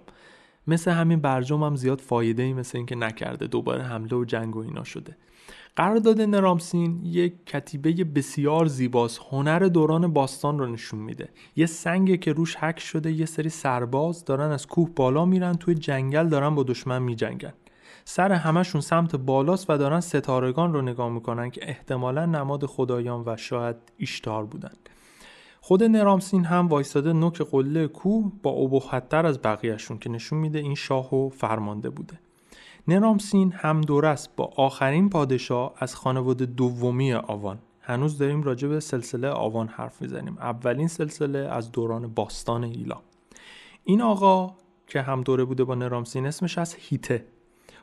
[0.66, 4.58] مثل همین برجام هم زیاد فایده ای مثل اینکه نکرده دوباره حمله و جنگ و
[4.58, 5.16] اینا شده.
[5.76, 9.20] قرارداد نرامسین یک کتیبه بسیار زیباست.
[9.30, 11.28] هنر دوران باستان رو نشون میده.
[11.56, 15.74] یه سنگ که روش حک شده یه سری سرباز دارن از کوه بالا میرن توی
[15.74, 17.52] جنگل دارن با دشمن میجنگن.
[18.04, 23.36] سر همشون سمت بالاست و دارن ستارگان رو نگاه می‌کنن که احتمالا نماد خدایان و
[23.36, 24.72] شاید ایشتار بودن.
[25.60, 30.74] خود نرامسین هم وایستاده نوک قله کوه با ابهتتر از بقیهشون که نشون میده این
[30.74, 32.18] شاه و فرمانده بوده.
[32.88, 37.58] نرامسین هم است با آخرین پادشاه از خانواده دومی آوان.
[37.80, 40.38] هنوز داریم راجع به سلسله آوان حرف می‌زنیم.
[40.38, 43.00] اولین سلسله از دوران باستان ایلا.
[43.84, 44.54] این آقا
[44.86, 47.24] که هم دوره بوده با نرامسین اسمش از هیته.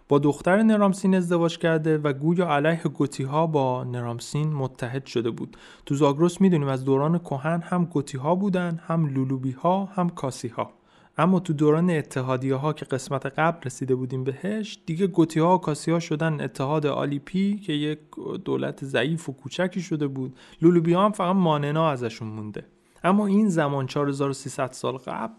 [0.10, 5.58] با دختر نرامسین ازدواج کرده و گویا علیه گوتی ها با نرامسین متحد شده بود.
[5.86, 10.48] تو زاگرس می‌دونیم از دوران کهن هم گوتی ها بودن هم لولوبی ها هم کاسی
[10.48, 10.79] ها
[11.20, 15.58] اما تو دوران اتحادیه ها که قسمت قبل رسیده بودیم بهش دیگه گوتی ها و
[15.58, 18.00] کاسی ها شدن اتحاد آلیپی که یک
[18.46, 20.38] دولت ضعیف و کوچکی شده بود.
[20.62, 22.66] لولوبی ها هم فقط ماننا ازشون مونده.
[23.04, 25.34] اما این زمان 4300 سال قبل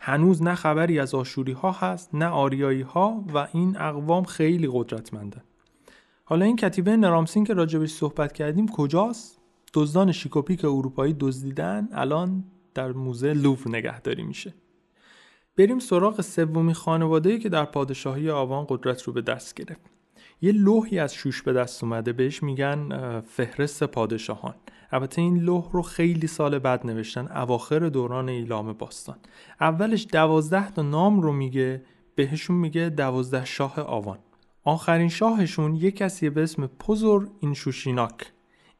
[0.00, 5.42] هنوز نه خبری از آشوری ها هست نه آریایی ها و این اقوام خیلی قدرتمنده.
[6.24, 9.40] حالا این کتیبه نرامسین که راجبش صحبت کردیم کجاست؟
[9.74, 12.44] دزدان شیکوپیک اروپایی دزدیدن الان
[12.74, 14.54] در موزه لوور نگهداری میشه.
[15.56, 19.80] بریم سراغ سومی خانواده که در پادشاهی آوان قدرت رو به دست گرفت.
[20.42, 24.54] یه لوحی از شوش به دست اومده بهش میگن فهرست پادشاهان.
[24.92, 29.16] البته این لوح رو خیلی سال بعد نوشتن اواخر دوران ایلام باستان.
[29.60, 31.82] اولش دوازده تا نام رو میگه
[32.14, 34.18] بهشون میگه دوازده شاه آوان.
[34.64, 38.32] آخرین شاهشون یه کسی به اسم پوزور اینشوشیناک.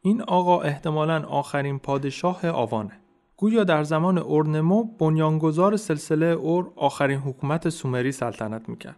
[0.03, 3.01] این آقا احتمالا آخرین پادشاه آوانه.
[3.37, 8.97] گویا در زمان اورنمو بنیانگذار سلسله اور آخرین حکومت سومری سلطنت می‌کرد.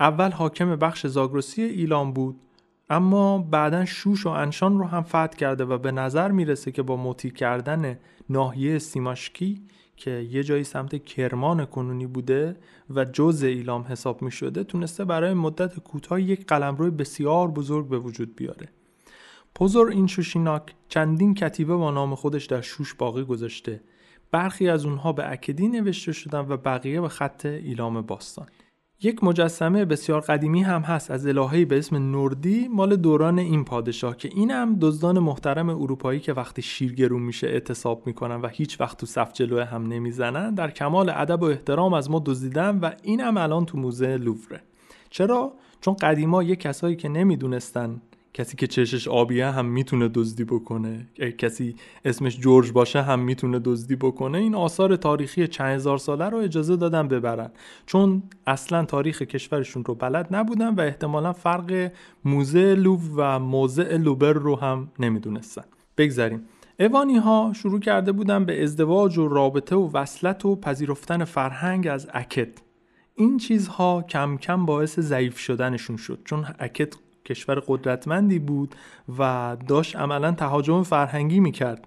[0.00, 2.40] اول حاکم بخش زاگرسی ایلام بود
[2.90, 6.96] اما بعدا شوش و انشان رو هم فتح کرده و به نظر می‌رسه که با
[6.96, 7.98] مطیع کردن
[8.30, 9.62] ناحیه سیماشکی
[9.96, 12.56] که یه جایی سمت کرمان کنونی بوده
[12.90, 17.98] و جز ایلام حساب می شده تونسته برای مدت کوتاه یک قلمرو بسیار بزرگ به
[17.98, 18.68] وجود بیاره.
[19.58, 23.80] پوزور این شوشیناک چندین کتیبه با نام خودش در شوش باقی گذاشته.
[24.30, 28.46] برخی از اونها به اکدی نوشته شدن و بقیه به خط ایلام باستان.
[29.02, 34.16] یک مجسمه بسیار قدیمی هم هست از الههی به اسم نوردی مال دوران این پادشاه
[34.16, 38.98] که این هم دزدان محترم اروپایی که وقتی شیرگرون میشه اعتصاب می‌کنن و هیچ وقت
[38.98, 43.20] تو صف جلوه هم نمی‌زنن در کمال ادب و احترام از ما دزدیدن و این
[43.20, 44.62] هم الان تو موزه لووره.
[45.10, 48.02] چرا؟ چون قدیما یه کسایی که نمی‌دونستن
[48.36, 51.08] کسی که چشش آبیه هم می‌تونه دزدی بکنه.
[51.38, 54.38] کسی اسمش جورج باشه هم می‌تونه دزدی بکنه.
[54.38, 57.50] این آثار تاریخی چند هزار ساله رو اجازه دادن ببرن.
[57.86, 61.92] چون اصلا تاریخ کشورشون رو بلد نبودن و احتمالا فرق
[62.24, 65.64] موزه لوو و موزه لوبر رو هم نمی‌دونستن.
[65.98, 66.42] بگذاریم.
[66.80, 72.08] اوانی ها شروع کرده بودن به ازدواج و رابطه و وصلت و پذیرفتن فرهنگ از
[72.12, 72.58] اکد
[73.14, 76.18] این چیزها کم کم باعث ضعیف شدنشون شد.
[76.24, 76.94] چون اکد
[77.26, 78.74] کشور قدرتمندی بود
[79.18, 81.86] و داشت عملا تهاجم فرهنگی می‌کرد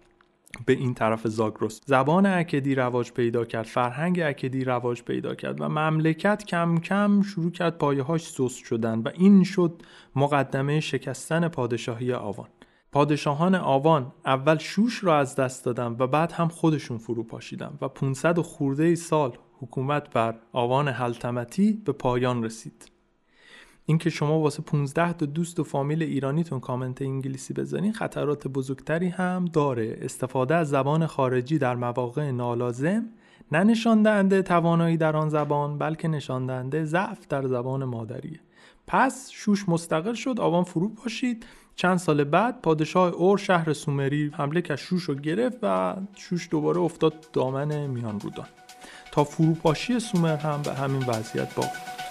[0.66, 1.82] به این طرف زاگرس.
[1.86, 7.52] زبان اکدی رواج پیدا کرد فرهنگ اکدی رواج پیدا کرد و مملکت کم کم شروع
[7.52, 9.82] کرد پایه هاش سست شدن و این شد
[10.16, 12.48] مقدمه شکستن پادشاهی آوان.
[12.92, 17.88] پادشاهان آوان اول شوش را از دست دادن و بعد هم خودشون فرو پاشیدن و
[17.88, 22.92] 500 خورده سال حکومت بر آوان حلتمتی به پایان رسید.
[23.90, 29.46] اینکه شما واسه 15 تا دوست و فامیل ایرانیتون کامنت انگلیسی بزنین خطرات بزرگتری هم
[29.46, 29.98] داره.
[30.02, 33.06] استفاده از زبان خارجی در مواقع نالازم
[33.52, 38.40] نه نشان دهنده توانایی در آن زبان بلکه نشان دهنده ضعف در زبان مادریه
[38.88, 41.46] پس شوش مستقل شد آوان فرو پاشید.
[41.76, 46.80] چند سال بعد پادشاه اور شهر سومری حمله که شوش رو گرفت و شوش دوباره
[46.80, 48.48] افتاد دامن میان رودان
[49.12, 52.09] تا فروپاشی سومر هم به همین وضعیت باقی.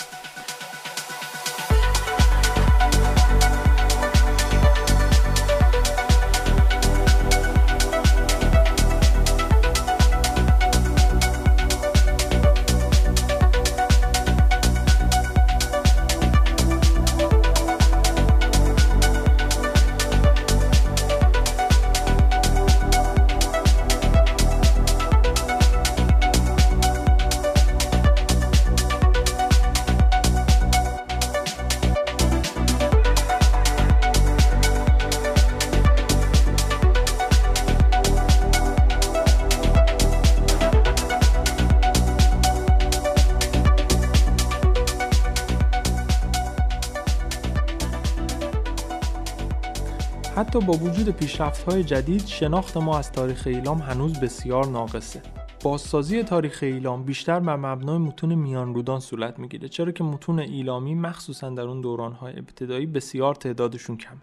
[51.28, 55.22] پیشرفت های جدید شناخت ما از تاریخ ایلام هنوز بسیار ناقصه.
[55.62, 60.94] بازسازی تاریخ ایلام بیشتر بر مبنای متون میان رودان صورت می‌گیره چرا که متون ایلامی
[60.94, 64.20] مخصوصا در اون دورانهای ابتدایی بسیار تعدادشون کمه.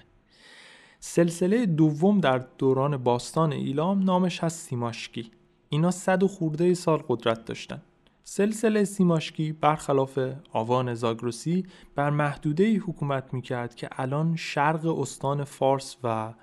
[0.99, 5.31] سلسله دوم در دوران باستان ایلام نامش هست سیماشکی.
[5.69, 7.81] اینا صد و خورده سال قدرت داشتن.
[8.23, 10.19] سلسله سیماشکی برخلاف
[10.51, 11.65] آوان زاگروسی
[11.95, 16.33] بر محدوده حکومت می‌کرد که الان شرق استان فارس و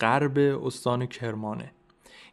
[0.00, 1.72] غرب استان کرمانه.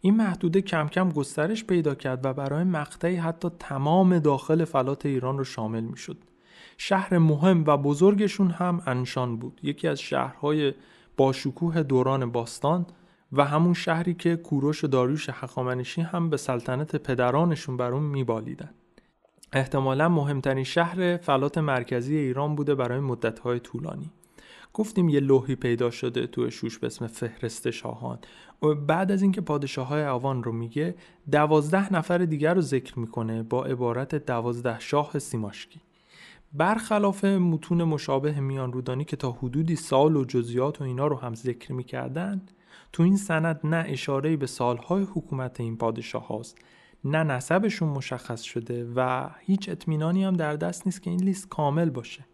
[0.02, 5.38] این محدوده کم کم گسترش پیدا کرد و برای مقطعی حتی تمام داخل فلات ایران
[5.38, 6.18] رو شامل می شد.
[6.78, 9.60] شهر مهم و بزرگشون هم انشان بود.
[9.64, 10.74] یکی از شهرهای
[11.18, 12.86] باشکوه دوران باستان
[13.32, 18.70] و همون شهری که کوروش و داریوش حقامنشی هم به سلطنت پدرانشون بر اون میبالیدن.
[19.54, 24.12] احتمالا مهمترین شهر فلات مرکزی ایران بوده برای مدتهای طولانی.
[24.74, 28.20] گفتیم یه لوحی پیدا شده تو شوش به اسم فهرست شاهان.
[28.62, 30.96] و بعد از اینکه پادشاه های آوان رو میگه
[31.32, 35.82] دوازده نفر دیگر رو ذکر می‌کنه با عبارت دوازده شاه سیماشکی.
[36.54, 41.36] برخلاف متون مشابه میان رودانی که تا حدودی سال و جزیات و اینا رو هم
[41.36, 42.42] ذکر می‌کردن
[42.94, 46.58] تو این سند نه اشاره به سالهای حکومت این پادشاه هاست
[47.06, 51.90] نه نسبشون مشخص شده و هیچ اطمینانی هم در دست نیست که این لیست کامل
[51.90, 52.26] باشه.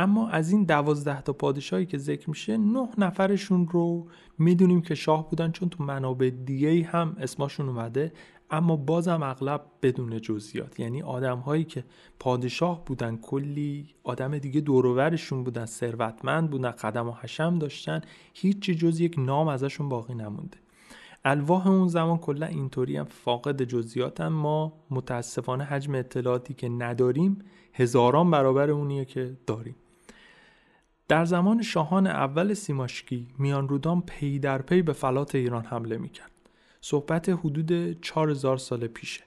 [0.00, 4.06] اما از این دوازده تا پادشاهی که ذکر میشه نه نفرشون رو
[4.38, 8.12] می‌دونیم که شاه بودن چون تو منابع دیگه هم اسمشون اومده
[8.50, 10.80] اما بازم اغلب بدون جزئیات.
[10.80, 11.84] یعنی آدم هایی که
[12.18, 18.00] پادشاه بودن کلی آدم دیگه دوروورشون بودن ثروتمند بودن قدم و حشم داشتن
[18.34, 20.58] هیچی جز یک نام ازشون باقی نمونده.
[21.24, 27.38] الواح اون زمان کلا اینطوری هم فاقد جزئیات ما متاسفانه حجم اطلاعاتی که نداریم
[27.74, 29.74] هزاران برابر اونیه که داریم.
[31.10, 36.30] در زمان شاهان اول سیماشکی میان رودان پی در پی به فلات ایران حمله می‌کرد.
[36.80, 39.24] صحبت حدود 4000 سال پیشه.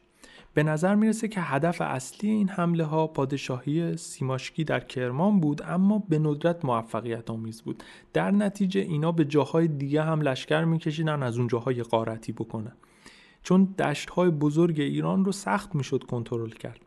[0.54, 6.04] به نظر می‌رسه که هدف اصلی این حمله ها پادشاهی سیماشکی در کرمان بود اما
[6.10, 7.84] به ندرت موفقیت آمیز بود.
[8.14, 12.76] در نتیجه اینا به جاهای دیگه هم لشکر میکشیدن از اون جاهای قارتی بکنن.
[13.44, 16.80] چون دشت های بزرگ ایران رو سخت می‌شد کنترل کرد.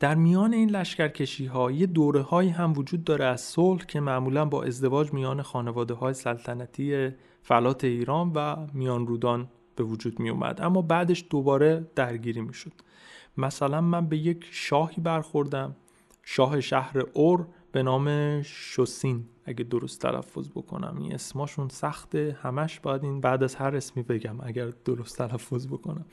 [0.00, 4.44] در میان این لشکرکشی ها یه دوره هایی هم وجود داره از صلح که معمولا
[4.44, 7.10] با ازدواج میان خانواده های سلطنتی
[7.42, 12.72] فلات ایران و میان رودان به وجود می اومد اما بعدش دوباره درگیری می شد
[13.36, 15.76] مثلا من به یک شاهی برخوردم
[16.22, 20.96] شاه شهر اور به نام شوسین اگه درست تلفظ بکنم.
[21.00, 26.04] این اسماشون سخته همش باید این بعد از هر اسمی بگم اگر درست تلفظ بکنم.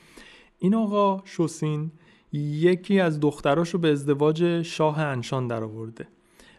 [0.59, 1.91] این آقا شوسین
[2.35, 6.07] یکی از دختراشو به ازدواج شاه انشان درآورده.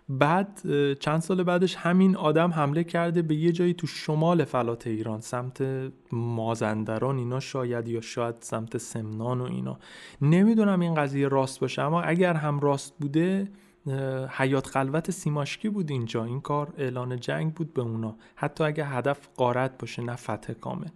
[0.08, 0.60] بعد
[0.98, 5.64] چند سال بعدش همین آدم حمله کرده به یه جایی تو شمال فلات ایران سمت
[6.12, 9.78] مازندران اینا شاید یا شاید سمت سمنان و اینا.
[10.22, 13.48] نمی‌دونم این قضیه راست باشه اما اگر هم راست بوده
[14.30, 16.24] حیات خلوت سیماشکی بود اینجا.
[16.24, 18.16] این کار اعلان جنگ بود به اونا.
[18.36, 20.88] حتی اگر هدف قارت باشه نه فتح کامل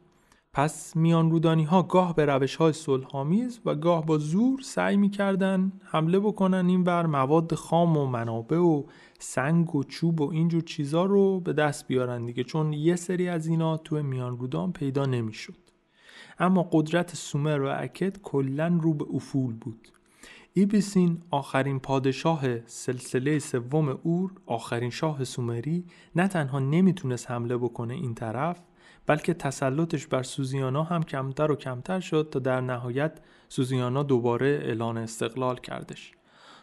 [0.52, 5.72] پس میان رودانی ها گاه به روش های صلحآمیز و گاه با زور سعی می‌کردن
[5.84, 8.84] حمله بکنن این بر مواد خام و منابع و
[9.18, 13.46] سنگ و چوب و اینجور چیزا رو به دست بیارن دیگه چون یه سری از
[13.46, 15.56] اینا تو میان رودان پیدا نمی‌شد.
[16.38, 19.88] اما قدرت سومر و اکد کلا رو به افول بود.
[20.52, 25.84] ایبیسین آخرین پادشاه سلسله سوم اور آخرین شاه سومری
[26.16, 28.60] نه تنها نمی‌تونست حمله بکنه این طرف
[29.06, 34.98] بلکه تسلطش بر سوزیانا هم کمتر و کمتر شد تا در نهایت سوزیانا دوباره اعلان
[34.98, 36.12] استقلال کردش.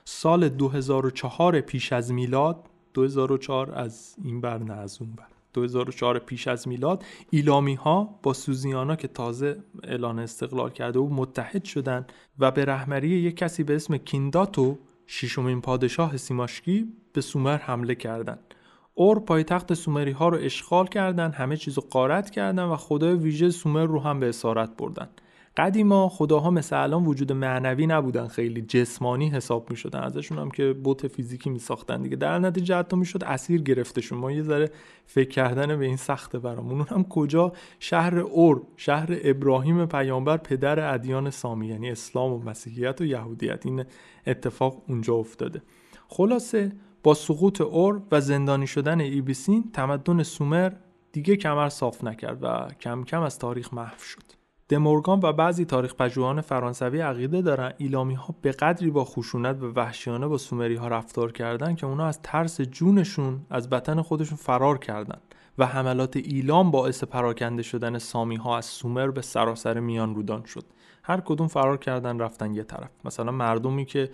[0.06, 5.28] سال 2004 پیش از میلاد 2004 از این بر نه از اون بر.
[5.54, 11.64] 2004 پیش از میلاد ایلامی ها با سوزیانا که تازه اعلان استقلال کرده و متحد
[11.64, 12.06] شدن
[12.40, 14.78] و به رهبری یک کسی به اسم کینداتو
[15.08, 18.54] ششمین پادشاه سیماشکی به سومر حمله کردند.
[19.00, 23.50] اور پایتخت سومری ها رو اشغال کردن همه چیز رو قارت کردن و خدای ویژه
[23.50, 25.10] سومر رو هم به اسارت بردن.
[25.58, 30.74] قدیما خداها مثل الان وجود معنوی نبودن خیلی جسمانی حساب می شدن ازشون هم که
[30.74, 32.16] بوت فیزیکی می ساختن دیگه.
[32.16, 34.20] در نتیجه حتی می شد اسیر گرفتشون.
[34.20, 34.72] ما یه ذره
[35.06, 36.82] فکر کردن به این سخته برامون.
[36.82, 43.06] هم کجا؟ شهر اور شهر ابراهیم پیامبر پدر ادیان سامی یعنی اسلام و مسیحیت و
[43.06, 43.66] یهودیت.
[43.66, 43.86] این
[44.28, 45.62] اتفاق اونجا افتاده.
[46.08, 46.72] خلاصه
[47.08, 50.72] با سقوط اور و زندانی شدن ایبیسین تمدن سومر
[51.12, 54.24] دیگه کمر صاف نکرد و کم کم از تاریخ محو شد.
[54.70, 59.66] دمورگان و بعضی تاریخ پژوهان فرانسوی عقیده دارن ایلامی ها به قدری با خشونت و
[59.66, 64.78] وحشیانه با سومری ها رفتار کردن که اونا از ترس جونشون از بطن خودشون فرار
[64.78, 70.44] کردند و حملات ایلام باعث پراکنده شدن سامی ها از سومر به سراسر میان رودان
[70.44, 70.64] شد
[71.08, 72.90] هر کدوم فرار کردن رفتن یه طرف.
[73.06, 74.10] مثلا مردمی که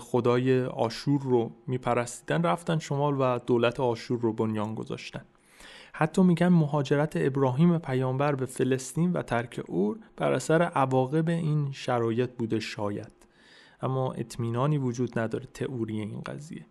[0.00, 5.24] خدای آشور رو میپرستیدن رفتن شمال و دولت آشور رو بنیان گذاشتن.
[5.92, 12.30] حتی میگن مهاجرت ابراهیم پیامبر به فلسطین و ترک اور بر اثر عواقب این شرایط
[12.30, 13.12] بوده شاید.
[13.82, 16.66] اما اطمینانی وجود نداره تئوری این قضیه.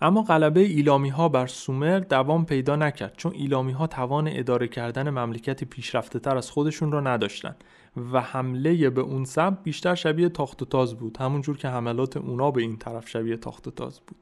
[0.00, 5.10] اما غلبه ایلامی ها بر سومر دوام پیدا نکرد چون ایلامی ها توان اداره کردن
[5.10, 7.64] مملکتی پیشرفته تر از خودشون را نداشتند
[7.96, 11.16] و حمله به اون سب بیشتر شبیه تاخت و تاز بود.
[11.16, 14.16] همونجور که حملات اونا به این طرف شبیه تاخت و تاز بود.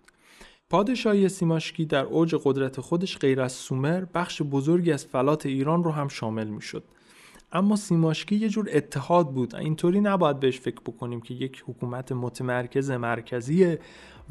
[0.70, 5.90] پادشاهی سیماشکی در اوج قدرت خودش غیر از سومر بخش بزرگی از فلات ایران رو
[5.90, 6.84] هم شامل می شد.
[7.52, 9.56] اما سیماشکی یه جور اتحاد بود.
[9.56, 13.78] اینطوری نباید بهش فکر بکنیم که یک حکومت متمرکز مرکزیه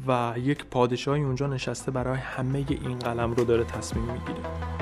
[0.06, 4.79] و یک پادشاهی اونجا نشسته برای همه این قلم رو داره تصمیم می‌گیره.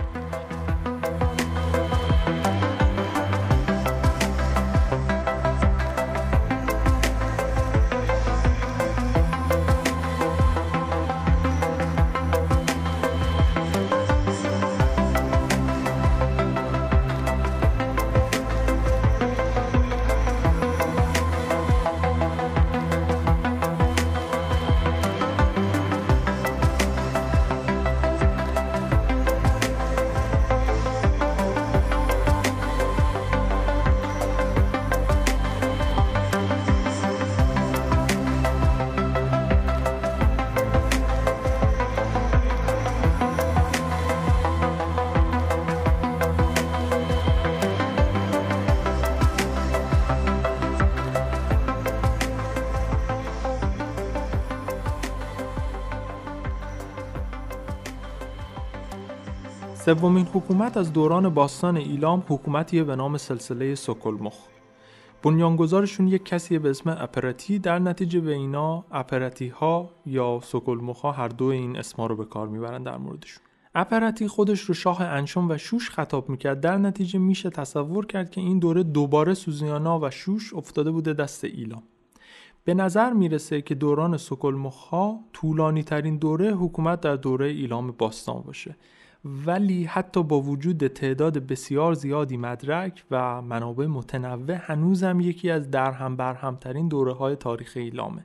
[59.89, 64.35] سومین حکومت از دوران باستان ایلام حکومتیه به نام سلسله سکلمخ.
[65.23, 71.13] بنیانگذارشون یک کسی به اسم اپراتی در نتیجه به اینا اپراتی ها یا سکلمخ ها
[71.13, 73.43] هر دو این اسما رو به کار می‌برن در موردشون.
[73.75, 76.61] اپراتی خودش رو شاه انشون و شوش خطاب می‌کرد.
[76.61, 81.45] در نتیجه میشه تصور کرد که این دوره دوباره سوزیانا و شوش افتاده بوده دست
[81.45, 81.83] ایلام.
[82.65, 88.43] به نظر می‌رسه که دوران سکلمخ ها طولانی ترین دوره حکومت در دوره ایلام باستان
[88.47, 88.77] باشه.
[89.47, 96.17] ولی حتی با وجود تعداد بسیار زیادی مدرک و منابع متنوع هنوزم یکی از درهم
[96.17, 98.25] برهمترین دوره های تاریخ ایلامه.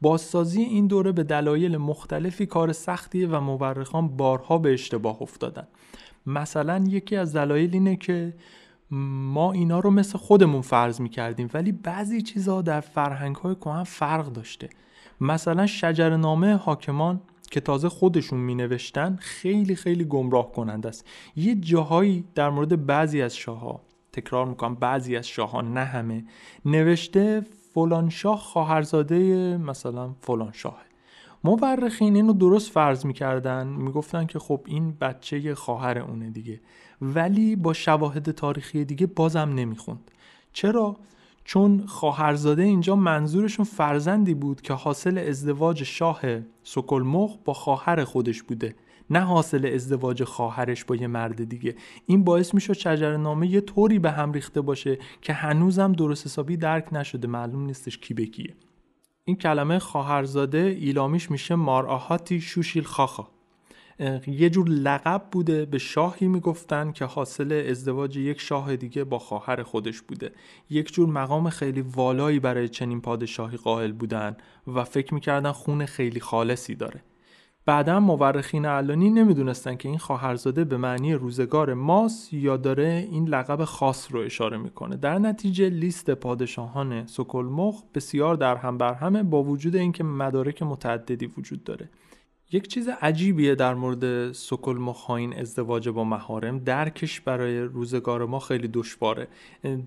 [0.00, 5.66] بازسازی این دوره به دلایل مختلفی کار سختیه و مورخان بارها به اشتباه افتادن.
[6.26, 8.34] مثلا یکی از دلایل اینه که
[8.90, 14.26] ما اینا رو مثل خودمون فرض می‌کردیم ولی بعضی چیزها در فرهنگ های کهن فرق
[14.26, 14.68] داشته.
[15.20, 17.20] مثلا شجرنامه حاکمان
[17.50, 21.06] که تازه خودشون می نوشتن خیلی خیلی گمراه کننده است.
[21.36, 23.80] یه جاهایی در مورد بعضی از شاهها
[24.12, 26.24] تکرار می‌کنم بعضی از شاهان نه همه
[26.64, 29.16] نوشته فلان شاه خواهرزاده
[29.56, 30.78] مثلا فلان شاه
[31.44, 36.60] مورخین اینو درست فرض می‌کردن می‌گفتن که خب این بچه خواهر اونه دیگه.
[37.02, 40.10] ولی با شواهد تاریخی دیگه بازم نمی‌خوند.
[40.52, 40.96] چرا؟
[41.48, 46.20] چون خواهرزاده اینجا منظورشون فرزندی بود که حاصل ازدواج شاه
[46.62, 48.74] سکلمخ با خواهر خودش بوده
[49.10, 51.74] نه حاصل ازدواج خواهرش با یه مرد دیگه.
[52.06, 56.88] این باعث می‌شد نامه یه طوری به هم ریخته باشه که هنوزم درست حسابی درک
[56.92, 58.54] نشده معلوم نیستش کی به کیه.
[59.24, 63.28] این کلمه خواهرزاده ایلامیش میشه مارآهاتی شوشیل خاخا
[64.26, 69.62] یه جور لقب بوده به شاهی می‌گفتن که حاصل ازدواج یک شاه دیگه با خواهر
[69.62, 70.32] خودش بوده.
[70.70, 74.36] یک جور مقام خیلی والایی برای چنین پادشاهی قائل بودن
[74.66, 77.02] و فکر می‌کردن خون خیلی خالصی داره.
[77.66, 83.64] بعدا مورخین علانی نمی‌دونستن که این خواهرزاده به معنی روزگار ماس یا داره این لقب
[83.64, 84.96] خاص رو اشاره می‌کنه.
[84.96, 91.64] در نتیجه لیست پادشاهان سکلمخ بسیار در هم بر با وجود اینکه مدارک متعددی وجود
[91.64, 91.88] داره.
[92.52, 98.68] یک چیز عجیبیه در مورد سکل مخاین ازدواج با مهارم درکش برای روزگار ما خیلی
[98.68, 99.28] دشواره.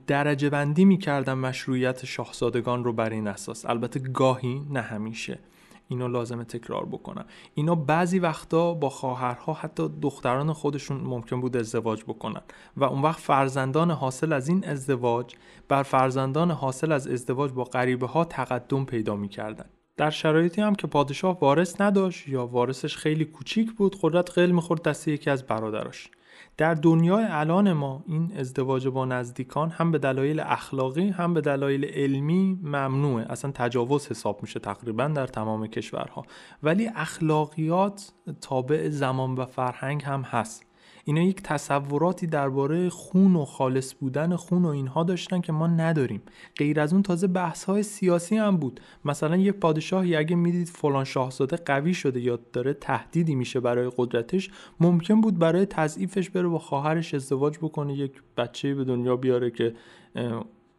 [0.08, 3.66] درجه بندی می‌کردن مشروعیت شاهزادگان رو بر این اساس.
[3.66, 5.40] البته گاهی نه همیشه.
[5.88, 7.26] اینو لازمه تکرار بکنم.
[7.54, 12.42] اینا بعضی وقتا با خواهرها حتی دختران خودشون ممکن بود ازدواج بکنن.
[12.78, 15.36] و اون وقت فرزندان حاصل از این ازدواج
[15.68, 19.66] بر فرزندان حاصل از ازدواج با غریبه ها تقدم پیدا می‌کردن.
[20.02, 24.82] در شرایطی هم که پادشاه وارث نداشت یا وارثش خیلی کوچیک بود قدرت قل می‌خورد
[24.82, 26.10] دست یکی از برادراش.
[26.58, 31.86] در دنیای الان ما این ازدواج با نزدیکان هم به دلایل اخلاقی هم به دلایل
[31.86, 33.26] علمی ممنوعه.
[33.32, 36.26] اصلا تجاوز حساب میشه تقریبا در تمام کشورها.
[36.64, 40.66] ولی اخلاقیات تابع زمان و فرهنگ هم هست.
[41.12, 46.22] اینا یک تصوراتی درباره خون و خالص بودن خون و اینها داشتن که ما نداریم.
[46.58, 48.80] غیر از اون تازه بحث های سیاسی هم بود.
[49.06, 54.50] مثلا یک پادشاهی اگه می‌دید فلان شاهزاده قوی شده یا داره تهدیدی میشه برای قدرتش
[54.80, 59.74] ممکن بود برای تضعیفش بره با خواهرش ازدواج بکنه یک بچه به دنیا بیاره که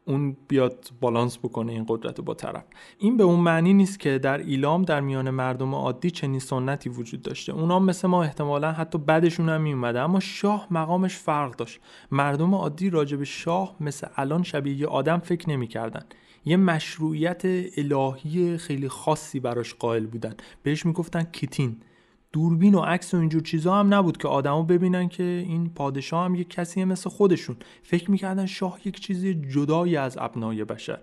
[0.04, 2.64] اون بیاد بالانس بکنه این قدرت با طرف.
[2.98, 7.22] این به اون معنی نیست که در ایلام در میان مردم عادی چنین سنتی وجود
[7.22, 7.52] داشته.
[7.52, 11.80] اونا مثل ما احتمالا حتی بعدشون هم میومده اما شاه مقامش فرق داشت.
[12.10, 16.04] مردم عادی راجع به شاه مثل الان شبیه یه آدم فکر نمی‌کردن.
[16.44, 17.42] یه مشروعیت
[17.76, 20.34] الهی خیلی خاصی براش قائل بودن.
[20.62, 21.76] بهش می‌گفتن کیتین.
[22.32, 26.34] دوربین و عکس و اینجور چیزا هم نبود که آدما ببینن که این پادشاه هم
[26.34, 27.56] یک کسی مثل خودشون.
[27.82, 30.98] فکر می‌کردن شاه یک چیزی جدایی از ابنای بشر.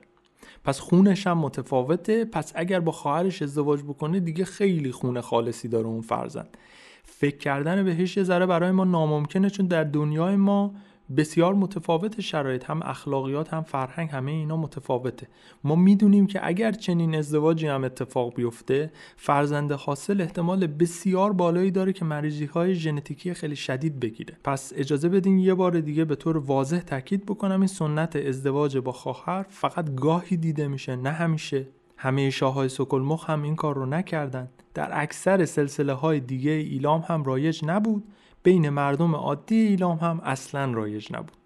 [0.64, 2.26] پس خونش هم متفاوته.
[2.26, 6.58] پس اگر با خواهرش ازدواج بکنه دیگه خیلی خون خالصی داره اون فرزند.
[7.04, 10.74] فکر کردن بهش یه ذره برای ما ناممکنه چون در دنیای ما
[11.18, 15.28] بسیار متفاوت شرایط هم اخلاقیات هم فرهنگ همه اینا متفاوته.
[15.64, 21.94] ما می‌دونیم که اگر چنین ازدواجی هم اتفاق بیفته فرزند حاصل احتمال بسیار بالایی داره
[21.94, 24.38] که مریضی های ژنتیکی خیلی شدید بگیره.
[24.44, 28.92] پس اجازه بدین یه بار دیگه به طور واضح تاکید بکنم این سنت ازدواج با
[28.92, 31.68] خواهر فقط گاهی دیده میشه نه همیشه.
[31.98, 37.24] همه شاههای سکلمخ هم این کار رو نکردند در اکثر سلسله های دیگه ایلام هم
[37.24, 38.04] رایج نبود.
[38.44, 41.38] بین مردم عادی ایلام هم اصلا رایج نبود.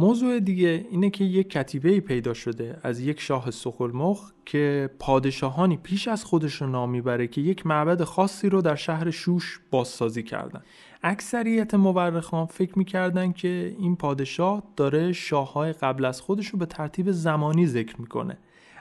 [0.00, 6.08] موضوع دیگه اینه که یک کتیبه پیدا شده از یک شاه سخلمخ که پادشاهانی پیش
[6.08, 10.62] از خودش رو نام می‌بره که یک معبد خاصی رو در شهر شوش بازسازی کردن.
[11.02, 17.10] اکثریت مورخان فکر می‌کردن که این پادشاه داره شاههای قبل از خودش رو به ترتیب
[17.10, 18.38] زمانی ذکر می‌کنه.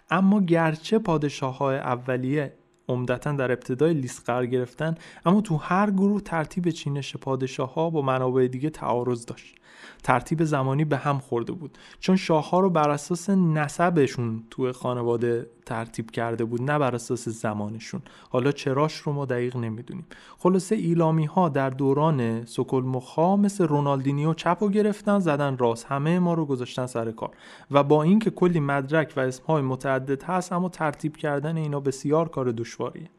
[0.09, 2.53] اما گرچه پادشاه های اولیه
[2.89, 8.01] عمدتا در ابتدای لیست قرار گرفتن اما تو هر گروه ترتیب چینش پادشاه ها با
[8.01, 9.55] منابع دیگه تعارض داشت.
[10.03, 11.77] ترتیب زمانی به هم خورده بود.
[11.99, 17.29] چون شاه ها رو بر اساس نسبشون تو خانواده ترتیب کرده بود نه بر اساس
[17.29, 18.01] زمانشون.
[18.29, 20.05] حالا چراش رو ما دقیق نمی‌دونیم.
[20.37, 25.85] خلاصه ایلامی ها در دوران سکل مخا مثل رونالدینیو چپ و گرفتن زدن راست.
[25.85, 27.29] همه ما رو گذاشتن سر کار.
[27.71, 32.51] و با اینکه کلی مدرک و اسمهای متعدد هست اما ترتیب کردن اینا بسیار کار
[32.51, 33.09] دشواریه.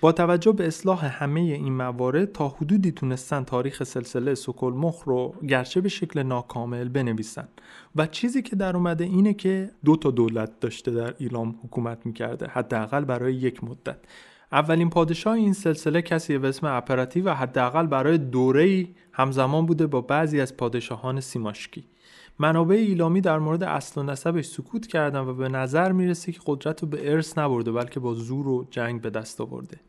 [0.00, 5.34] با توجه به اصلاح همه این موارد تا حدودی تونستن تاریخ سلسله سکل مخ رو
[5.48, 7.48] گرچه به شکل ناکامل بنویسن.
[7.96, 12.46] و چیزی که در اومده اینه که دو تا دولت داشته در ایلام حکومت می‌کرده
[12.46, 13.98] حداقل برای یک مدت.
[14.52, 20.00] اولین پادشاه این سلسله کسی به اسم اپراتی و حداقل برای دوره همزمان بوده با
[20.00, 21.84] بعضی از پادشاهان سیماشکی.
[22.38, 26.82] منابع ایلامی در مورد اصل و نسبش سکوت کردن و به نظر می‌رسه که قدرت
[26.82, 29.80] رو به ارث نبرده بلکه با زور و جنگ به دست آورده.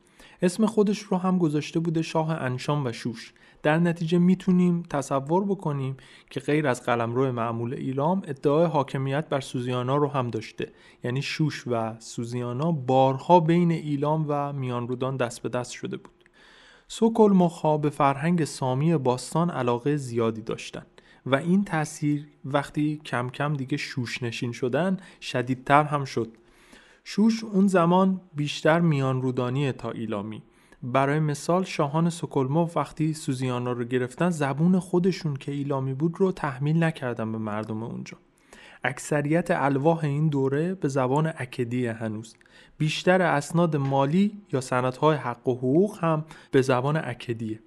[0.42, 3.34] اسم خودش رو هم گذاشته بوده شاه انشام و شوش.
[3.64, 5.98] در نتیجه می‌تونیم تصور بکنیم
[6.30, 10.72] که غیر از قلمرو معمول ایلام ادعای حاکمیت بر سوزیانا رو هم داشته.
[11.04, 16.14] یعنی شوش و سوزیانا بارها بین ایلام و میانرودان دست به دست شده بود.
[16.88, 23.54] سوکل مخا به فرهنگ سامی باستان علاقه زیادی داشتند و این تاثیر وقتی کم کم
[23.54, 26.38] دیگه شوش نشین شدن شدیدتر هم شد.
[27.12, 30.44] شوش اون زمان بیشتر میان رودانی تا ایلامی.
[30.84, 36.84] برای مثال شاهان سکلمو وقتی سوزیانا رو گرفتن زبون خودشون که ایلامی بود رو تحمیل
[36.84, 38.18] نکردن به مردم اونجا.
[38.84, 42.36] اکثریت الواح این دوره به زبان اکدی هنوز.
[42.78, 47.60] بیشتر اسناد مالی یا سندهای حق و حقوق هم به زبان اکدیه.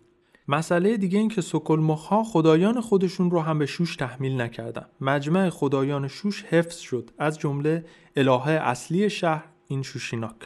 [0.49, 4.87] مسئله دیگه این که سکلمخها خدایان خودشون رو هم به شوش تحمیل نکردن.
[5.01, 7.11] مجمع خدایان شوش حفظ شد.
[7.19, 7.85] از جمله
[8.17, 10.37] الهه اصلی شهر این شوشیناک.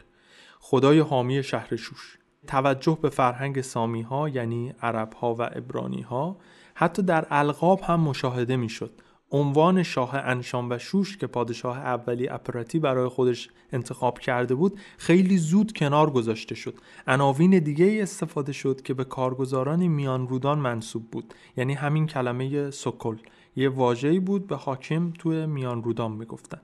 [0.60, 2.18] خدای حامی شهر شوش.
[2.46, 6.36] توجه به فرهنگ سامی ها یعنی عرب ها و ابرانی ها
[6.74, 8.90] حتی در القاب هم مشاهده می شد
[9.30, 15.38] عنوان شاه انشان و شوش که پادشاه اولی اپراتی برای خودش انتخاب کرده بود خیلی
[15.38, 16.74] زود کنار گذاشته شد.
[17.06, 21.34] عناوین دیگه استفاده شد که به کارگزاران میان رودان منصوب بود.
[21.56, 23.16] یعنی همین کلمه سکل.
[23.56, 26.60] یه واژه‌ای بود به حاکم توی میان رودان می‌گفتن.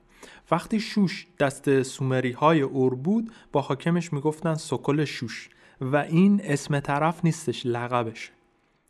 [0.51, 5.49] وقتی شوش دست سومری های اور بود با حاکمش می‌گفتن سکل شوش
[5.81, 8.31] و این اسم طرف نیستش لقبشه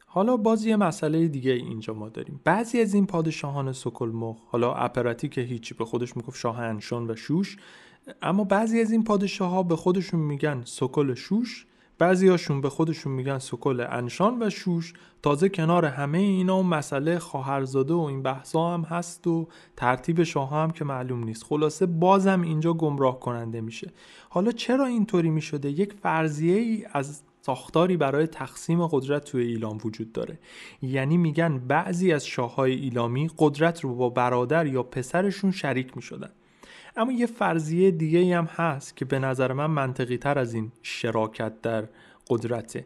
[0.07, 2.41] حالا باز یه مسئله دیگه اینجا ما داریم.
[2.45, 7.17] بعضی از این پادشاهان سکلمخ حالا اپراتی که هیچی به خودش می‌گفت شاه انشون و
[7.17, 7.57] شوش
[8.23, 11.67] اما بعضی از این پادشاه ها به خودشون میگن سکل شوش
[11.99, 14.95] بعضی هاشون به خودشون میگن سکل انشان و شوش.
[15.23, 20.51] تازه کنار همه اینا و مسئله خواهرزاده و این بحثا هم هست و ترتیب شاه
[20.51, 21.45] هم که معلوم نیست.
[21.45, 23.93] خلاصه بازم اینجا گمراه کننده میشه.
[24.29, 30.13] حالا چرا اینطوری می‌شده؟ یک فرضیه ای از ساختاری برای تقسیم قدرت توی ایلام وجود
[30.13, 30.39] داره.
[30.83, 36.31] یعنی میگن بعضی از شاههای ایلامی قدرت رو با برادر یا پسرشون شریک می‌شدن.
[36.97, 41.61] اما یه فرضیه دیگه هم هست که به نظر من منطقی تر از این شراکت
[41.63, 41.89] در
[42.29, 42.85] قدرته.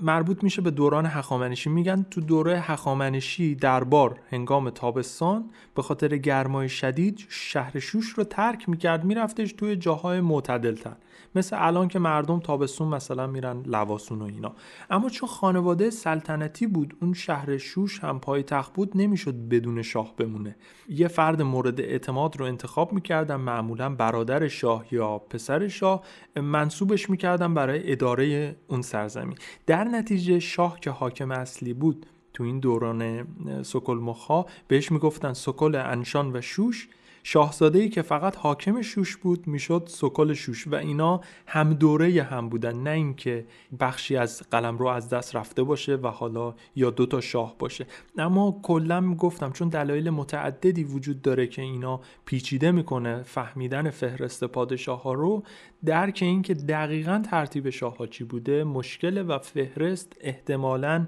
[0.00, 1.70] مربوط میشه به دوران هخامنشی.
[1.70, 8.68] میگن تو دوره هخامنشی دربار هنگام تابستان به خاطر گرمای شدید شهر شوش رو ترک
[8.68, 10.96] می‌کرد میرفتش توی جاهای معتدلتر.
[11.34, 14.52] مثل الان که مردم تابستون مثلا میرن لواسون و اینا.
[14.90, 20.16] اما چون خانواده سلطنتی بود اون شهر شوش هم پای تخت بود نمی‌شد بدون شاه
[20.16, 20.56] بمونه.
[20.88, 26.02] یه فرد مورد اعتماد رو انتخاب می‌کردن معمولا برادر شاه یا پسر شاه
[26.36, 29.38] منصوبش می‌کردن برای اداره اون سرزمین.
[29.66, 33.26] در نتیجه شاه که حاکم اصلی بود تو این دوران
[33.62, 36.88] سکل مخا بهش می‌گفتن سکل انشان و شوش.
[37.26, 42.48] شاهزاده ای که فقط حاکم شوش بود می‌شد سکل شوش و اینا هم دوره هم
[42.48, 43.46] بودن نه اینکه
[43.80, 47.86] بخشی از قلم رو از دست رفته باشه و حالا یا دو تا شاه باشه.
[48.18, 55.02] اما کلا گفتم چون دلایل متعددی وجود داره که اینا پیچیده می‌کنه فهمیدن فهرست پادشاه
[55.02, 55.42] ها رو
[55.84, 61.06] درک اینکه دقیقا ترتیب شاه ها چی بوده مشکل و فهرست احتمالا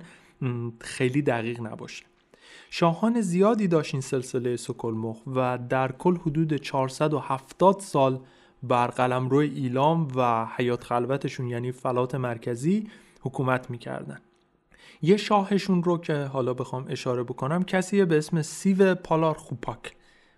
[0.80, 2.04] خیلی دقیق نباشه.
[2.70, 8.20] شاهان زیادی داشت این سلسله سکلمخ و در کل حدود 470 سال
[8.62, 12.88] بر قلمرو ایلام و حیات خلوتشون یعنی فلات مرکزی
[13.20, 14.20] حکومت می‌کردن.
[15.02, 19.95] یه شاهشون رو که حالا بخوام اشاره بکنم کسیه به اسم سیو پالار خوپاک.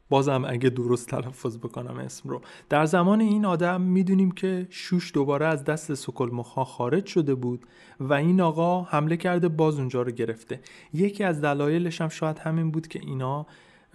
[0.08, 2.40] بازم اگه درست تلفظ بکنم اسم رو.
[2.68, 7.66] در زمان این آدم می‌دونیم که شوش دوباره از دست سکلمخا خارج شده بود
[8.00, 10.60] و این آقا حمله کرده باز اونجا رو گرفته.
[10.92, 13.46] یکی از دلایلش هم شاید همین بود که اینا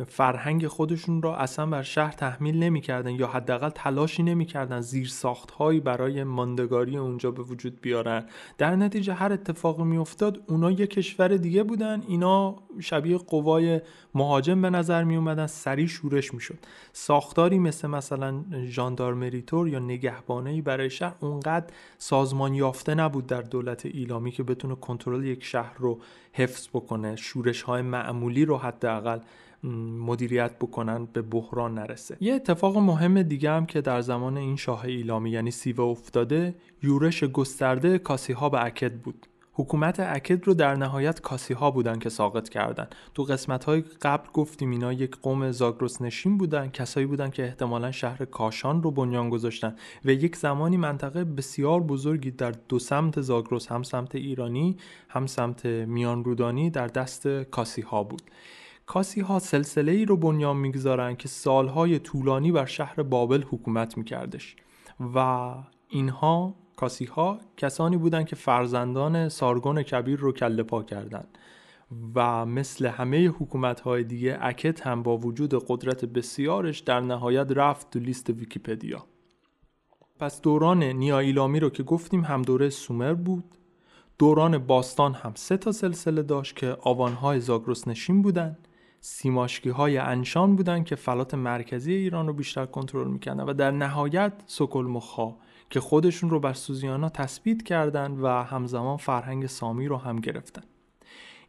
[0.08, 5.80] فرهنگ خودشون را اصلا بر شهر تحمیل نمی‌کردن یا حداقل تلاشی نمی‌کردن زیر ساخت هایی
[5.80, 8.26] برای ماندگاری اونجا به وجود بیارن.
[8.58, 12.04] در نتیجه هر اتفاقی میافتاد اونا یه کشور دیگه بودن.
[12.08, 13.82] اینا شبیه قوای
[14.16, 16.58] مهاجم به نظر می اومدن سریع شورش می‌شد.
[16.94, 21.66] ساختاری مثل مثلا ژاندارمریتور یا نگهبانه برای شهر اونقدر
[21.98, 26.00] سازمان یافته نبود در دولت ایلامی که بتونه کنترل یک شهر رو
[26.34, 27.16] حفظ بکنه.
[27.16, 29.20] شورش های معمولی رو حداقل
[29.64, 32.18] مدیریت بکنن به بحران نرسه.
[32.20, 37.24] یه اتفاق مهم دیگه هم که در زمان این شاه ایلامی یعنی سیوه افتاده یورش
[37.24, 39.28] گسترده کاسی ها به اکد بود.
[39.56, 42.88] حکومت اکد رو در نهایت کاسی ها بودن که ساقط کردن.
[43.14, 47.92] تو قسمت های قبل گفتیم اینا یک قوم زاگرس نشین بودن کسایی بودن که احتمالا
[47.92, 49.76] شهر کاشان رو بنیان گذاشتن.
[50.06, 54.78] و یک زمانی منطقه بسیار بزرگی در دو سمت زاگرس هم سمت ایرانی
[55.10, 58.22] هم سمت میان رودانی در دست کاسی ها بود.
[58.86, 64.56] کاسی ها سلسله ای رو بنیان می‌گذارن که سالهای طولانی بر شهر بابل حکومت میکردش
[65.16, 65.54] و
[65.88, 71.38] اینها کاسی ها کسانی بودند که فرزندان سارگون کبیر رو کله پا کردند
[72.16, 77.90] و مثل همه حکومت های دیگه اکت هم با وجود قدرت بسیارش در نهایت رفت
[77.90, 79.06] تو لیست ویکیپدیا.
[80.20, 83.44] پس دوران نیایلامی رو که گفتیم هم دوره سومر بود
[84.18, 88.58] دوران باستان هم سه تا سلسله داشت که آوانهای زاگرس نشین بودن
[89.06, 94.34] سیماشکی های انشان بودن که فلات مرکزی ایران رو بیشتر کنترل می‌کردن و در نهایت
[94.46, 95.36] سکل مخا
[95.70, 100.62] که خودشون رو بر سوزیانا تثبیت کردن و همزمان فرهنگ سامی رو هم گرفتن.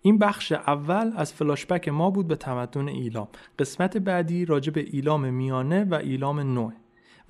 [0.00, 3.28] این بخش اول از فلاشبک ما بود به تمدن ایلام.
[3.58, 6.72] قسمت بعدی راجع به ایلام میانه و ایلام نوع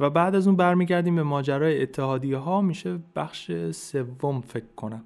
[0.01, 5.05] و بعد از اون برمیگردیم به ماجرای اتحادیه ها میشه بخش سوم فکر کنم.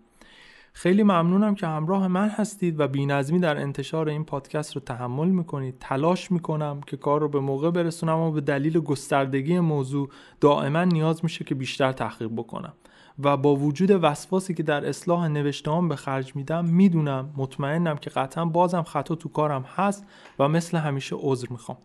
[0.80, 5.74] خیلی ممنونم که همراه من هستید و بینظمی در انتشار این پادکست رو تحمل می‌کنید.
[5.80, 10.08] تلاش می‌کنم که کار رو به موقع برسونم و به دلیل گستردگی موضوع
[10.40, 12.72] دائما نیاز میشه که بیشتر تحقیق بکنم.
[13.18, 18.44] و با وجود وسواسی که در اصلاح نوشتهام به خرج میدم می‌دونم مطمئنم که قطعا
[18.44, 20.06] بازم خطا تو کارم هست
[20.38, 21.78] و مثل همیشه عذر می‌خوام.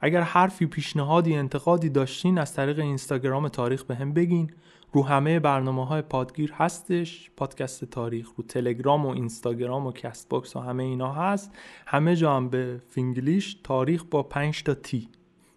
[0.00, 4.50] اگر حرفی پیشنهادی انتقادی داشتین از طریق اینستاگرام تاریخ بهم بگین.
[4.94, 7.30] رو همه برنامه های پادگیر هستش.
[7.36, 11.52] پادکست تاریخ رو تلگرام و اینستاگرام و Castbox و همه اینا هست.
[11.86, 15.08] همه جا هم به فینگلیش تاریخ با 5 تا T.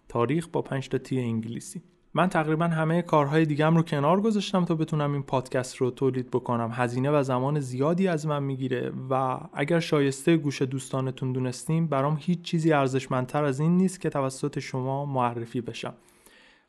[0.08, 1.82] تاریخ با 5 تا T انگلیسی.
[2.14, 6.70] من تقریبا همه کارهای دیگم رو کنار گذاشتم تا بتونم این پادکست رو تولید بکنم.
[6.72, 12.42] هزینه و زمان زیادی از من می‌گیره و اگر شایسته گوش دوستانتون دونستیم برام هیچ
[12.42, 15.94] چیزی ارزشمندتر از این نیست که توسط شما معرفی بشم.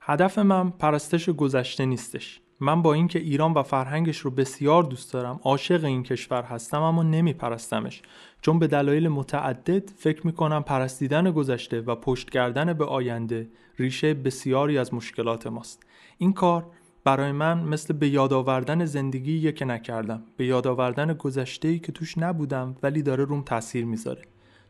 [0.01, 2.41] هدف من پرستش گذشته نیستش.
[2.59, 7.03] من با اینکه ایران و فرهنگش رو بسیار دوست دارم عاشق این کشور هستم اما
[7.03, 8.01] نمی پرستمش
[8.41, 13.47] چون به دلایل متعدد فکر می کنم پرستیدن گذشته و پشت کردن به آینده
[13.79, 15.85] ریشه بسیاری از مشکلات ماست.
[16.17, 16.65] این کار
[17.03, 20.23] برای من مثل به یاد آوردن زندگی که نکردم.
[20.37, 24.21] به یاد آوردن گذشته که توش نبودم ولی داره روم تاثیر می‌ذاره.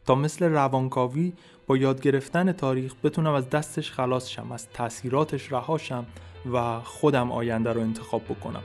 [0.09, 1.33] تا مثل روانکاوی
[1.67, 6.05] با یاد گرفتن تاریخ بتونم از دستش خلاص شم از تاثیراتش رهاشم
[6.53, 8.63] و خودم آینده رو انتخاب بکنم.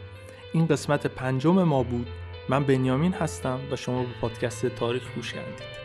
[0.52, 2.06] این قسمت پنجم ما بود.
[2.48, 5.83] من بنیامین هستم و شما به پادکست تاریخ گوش کردید.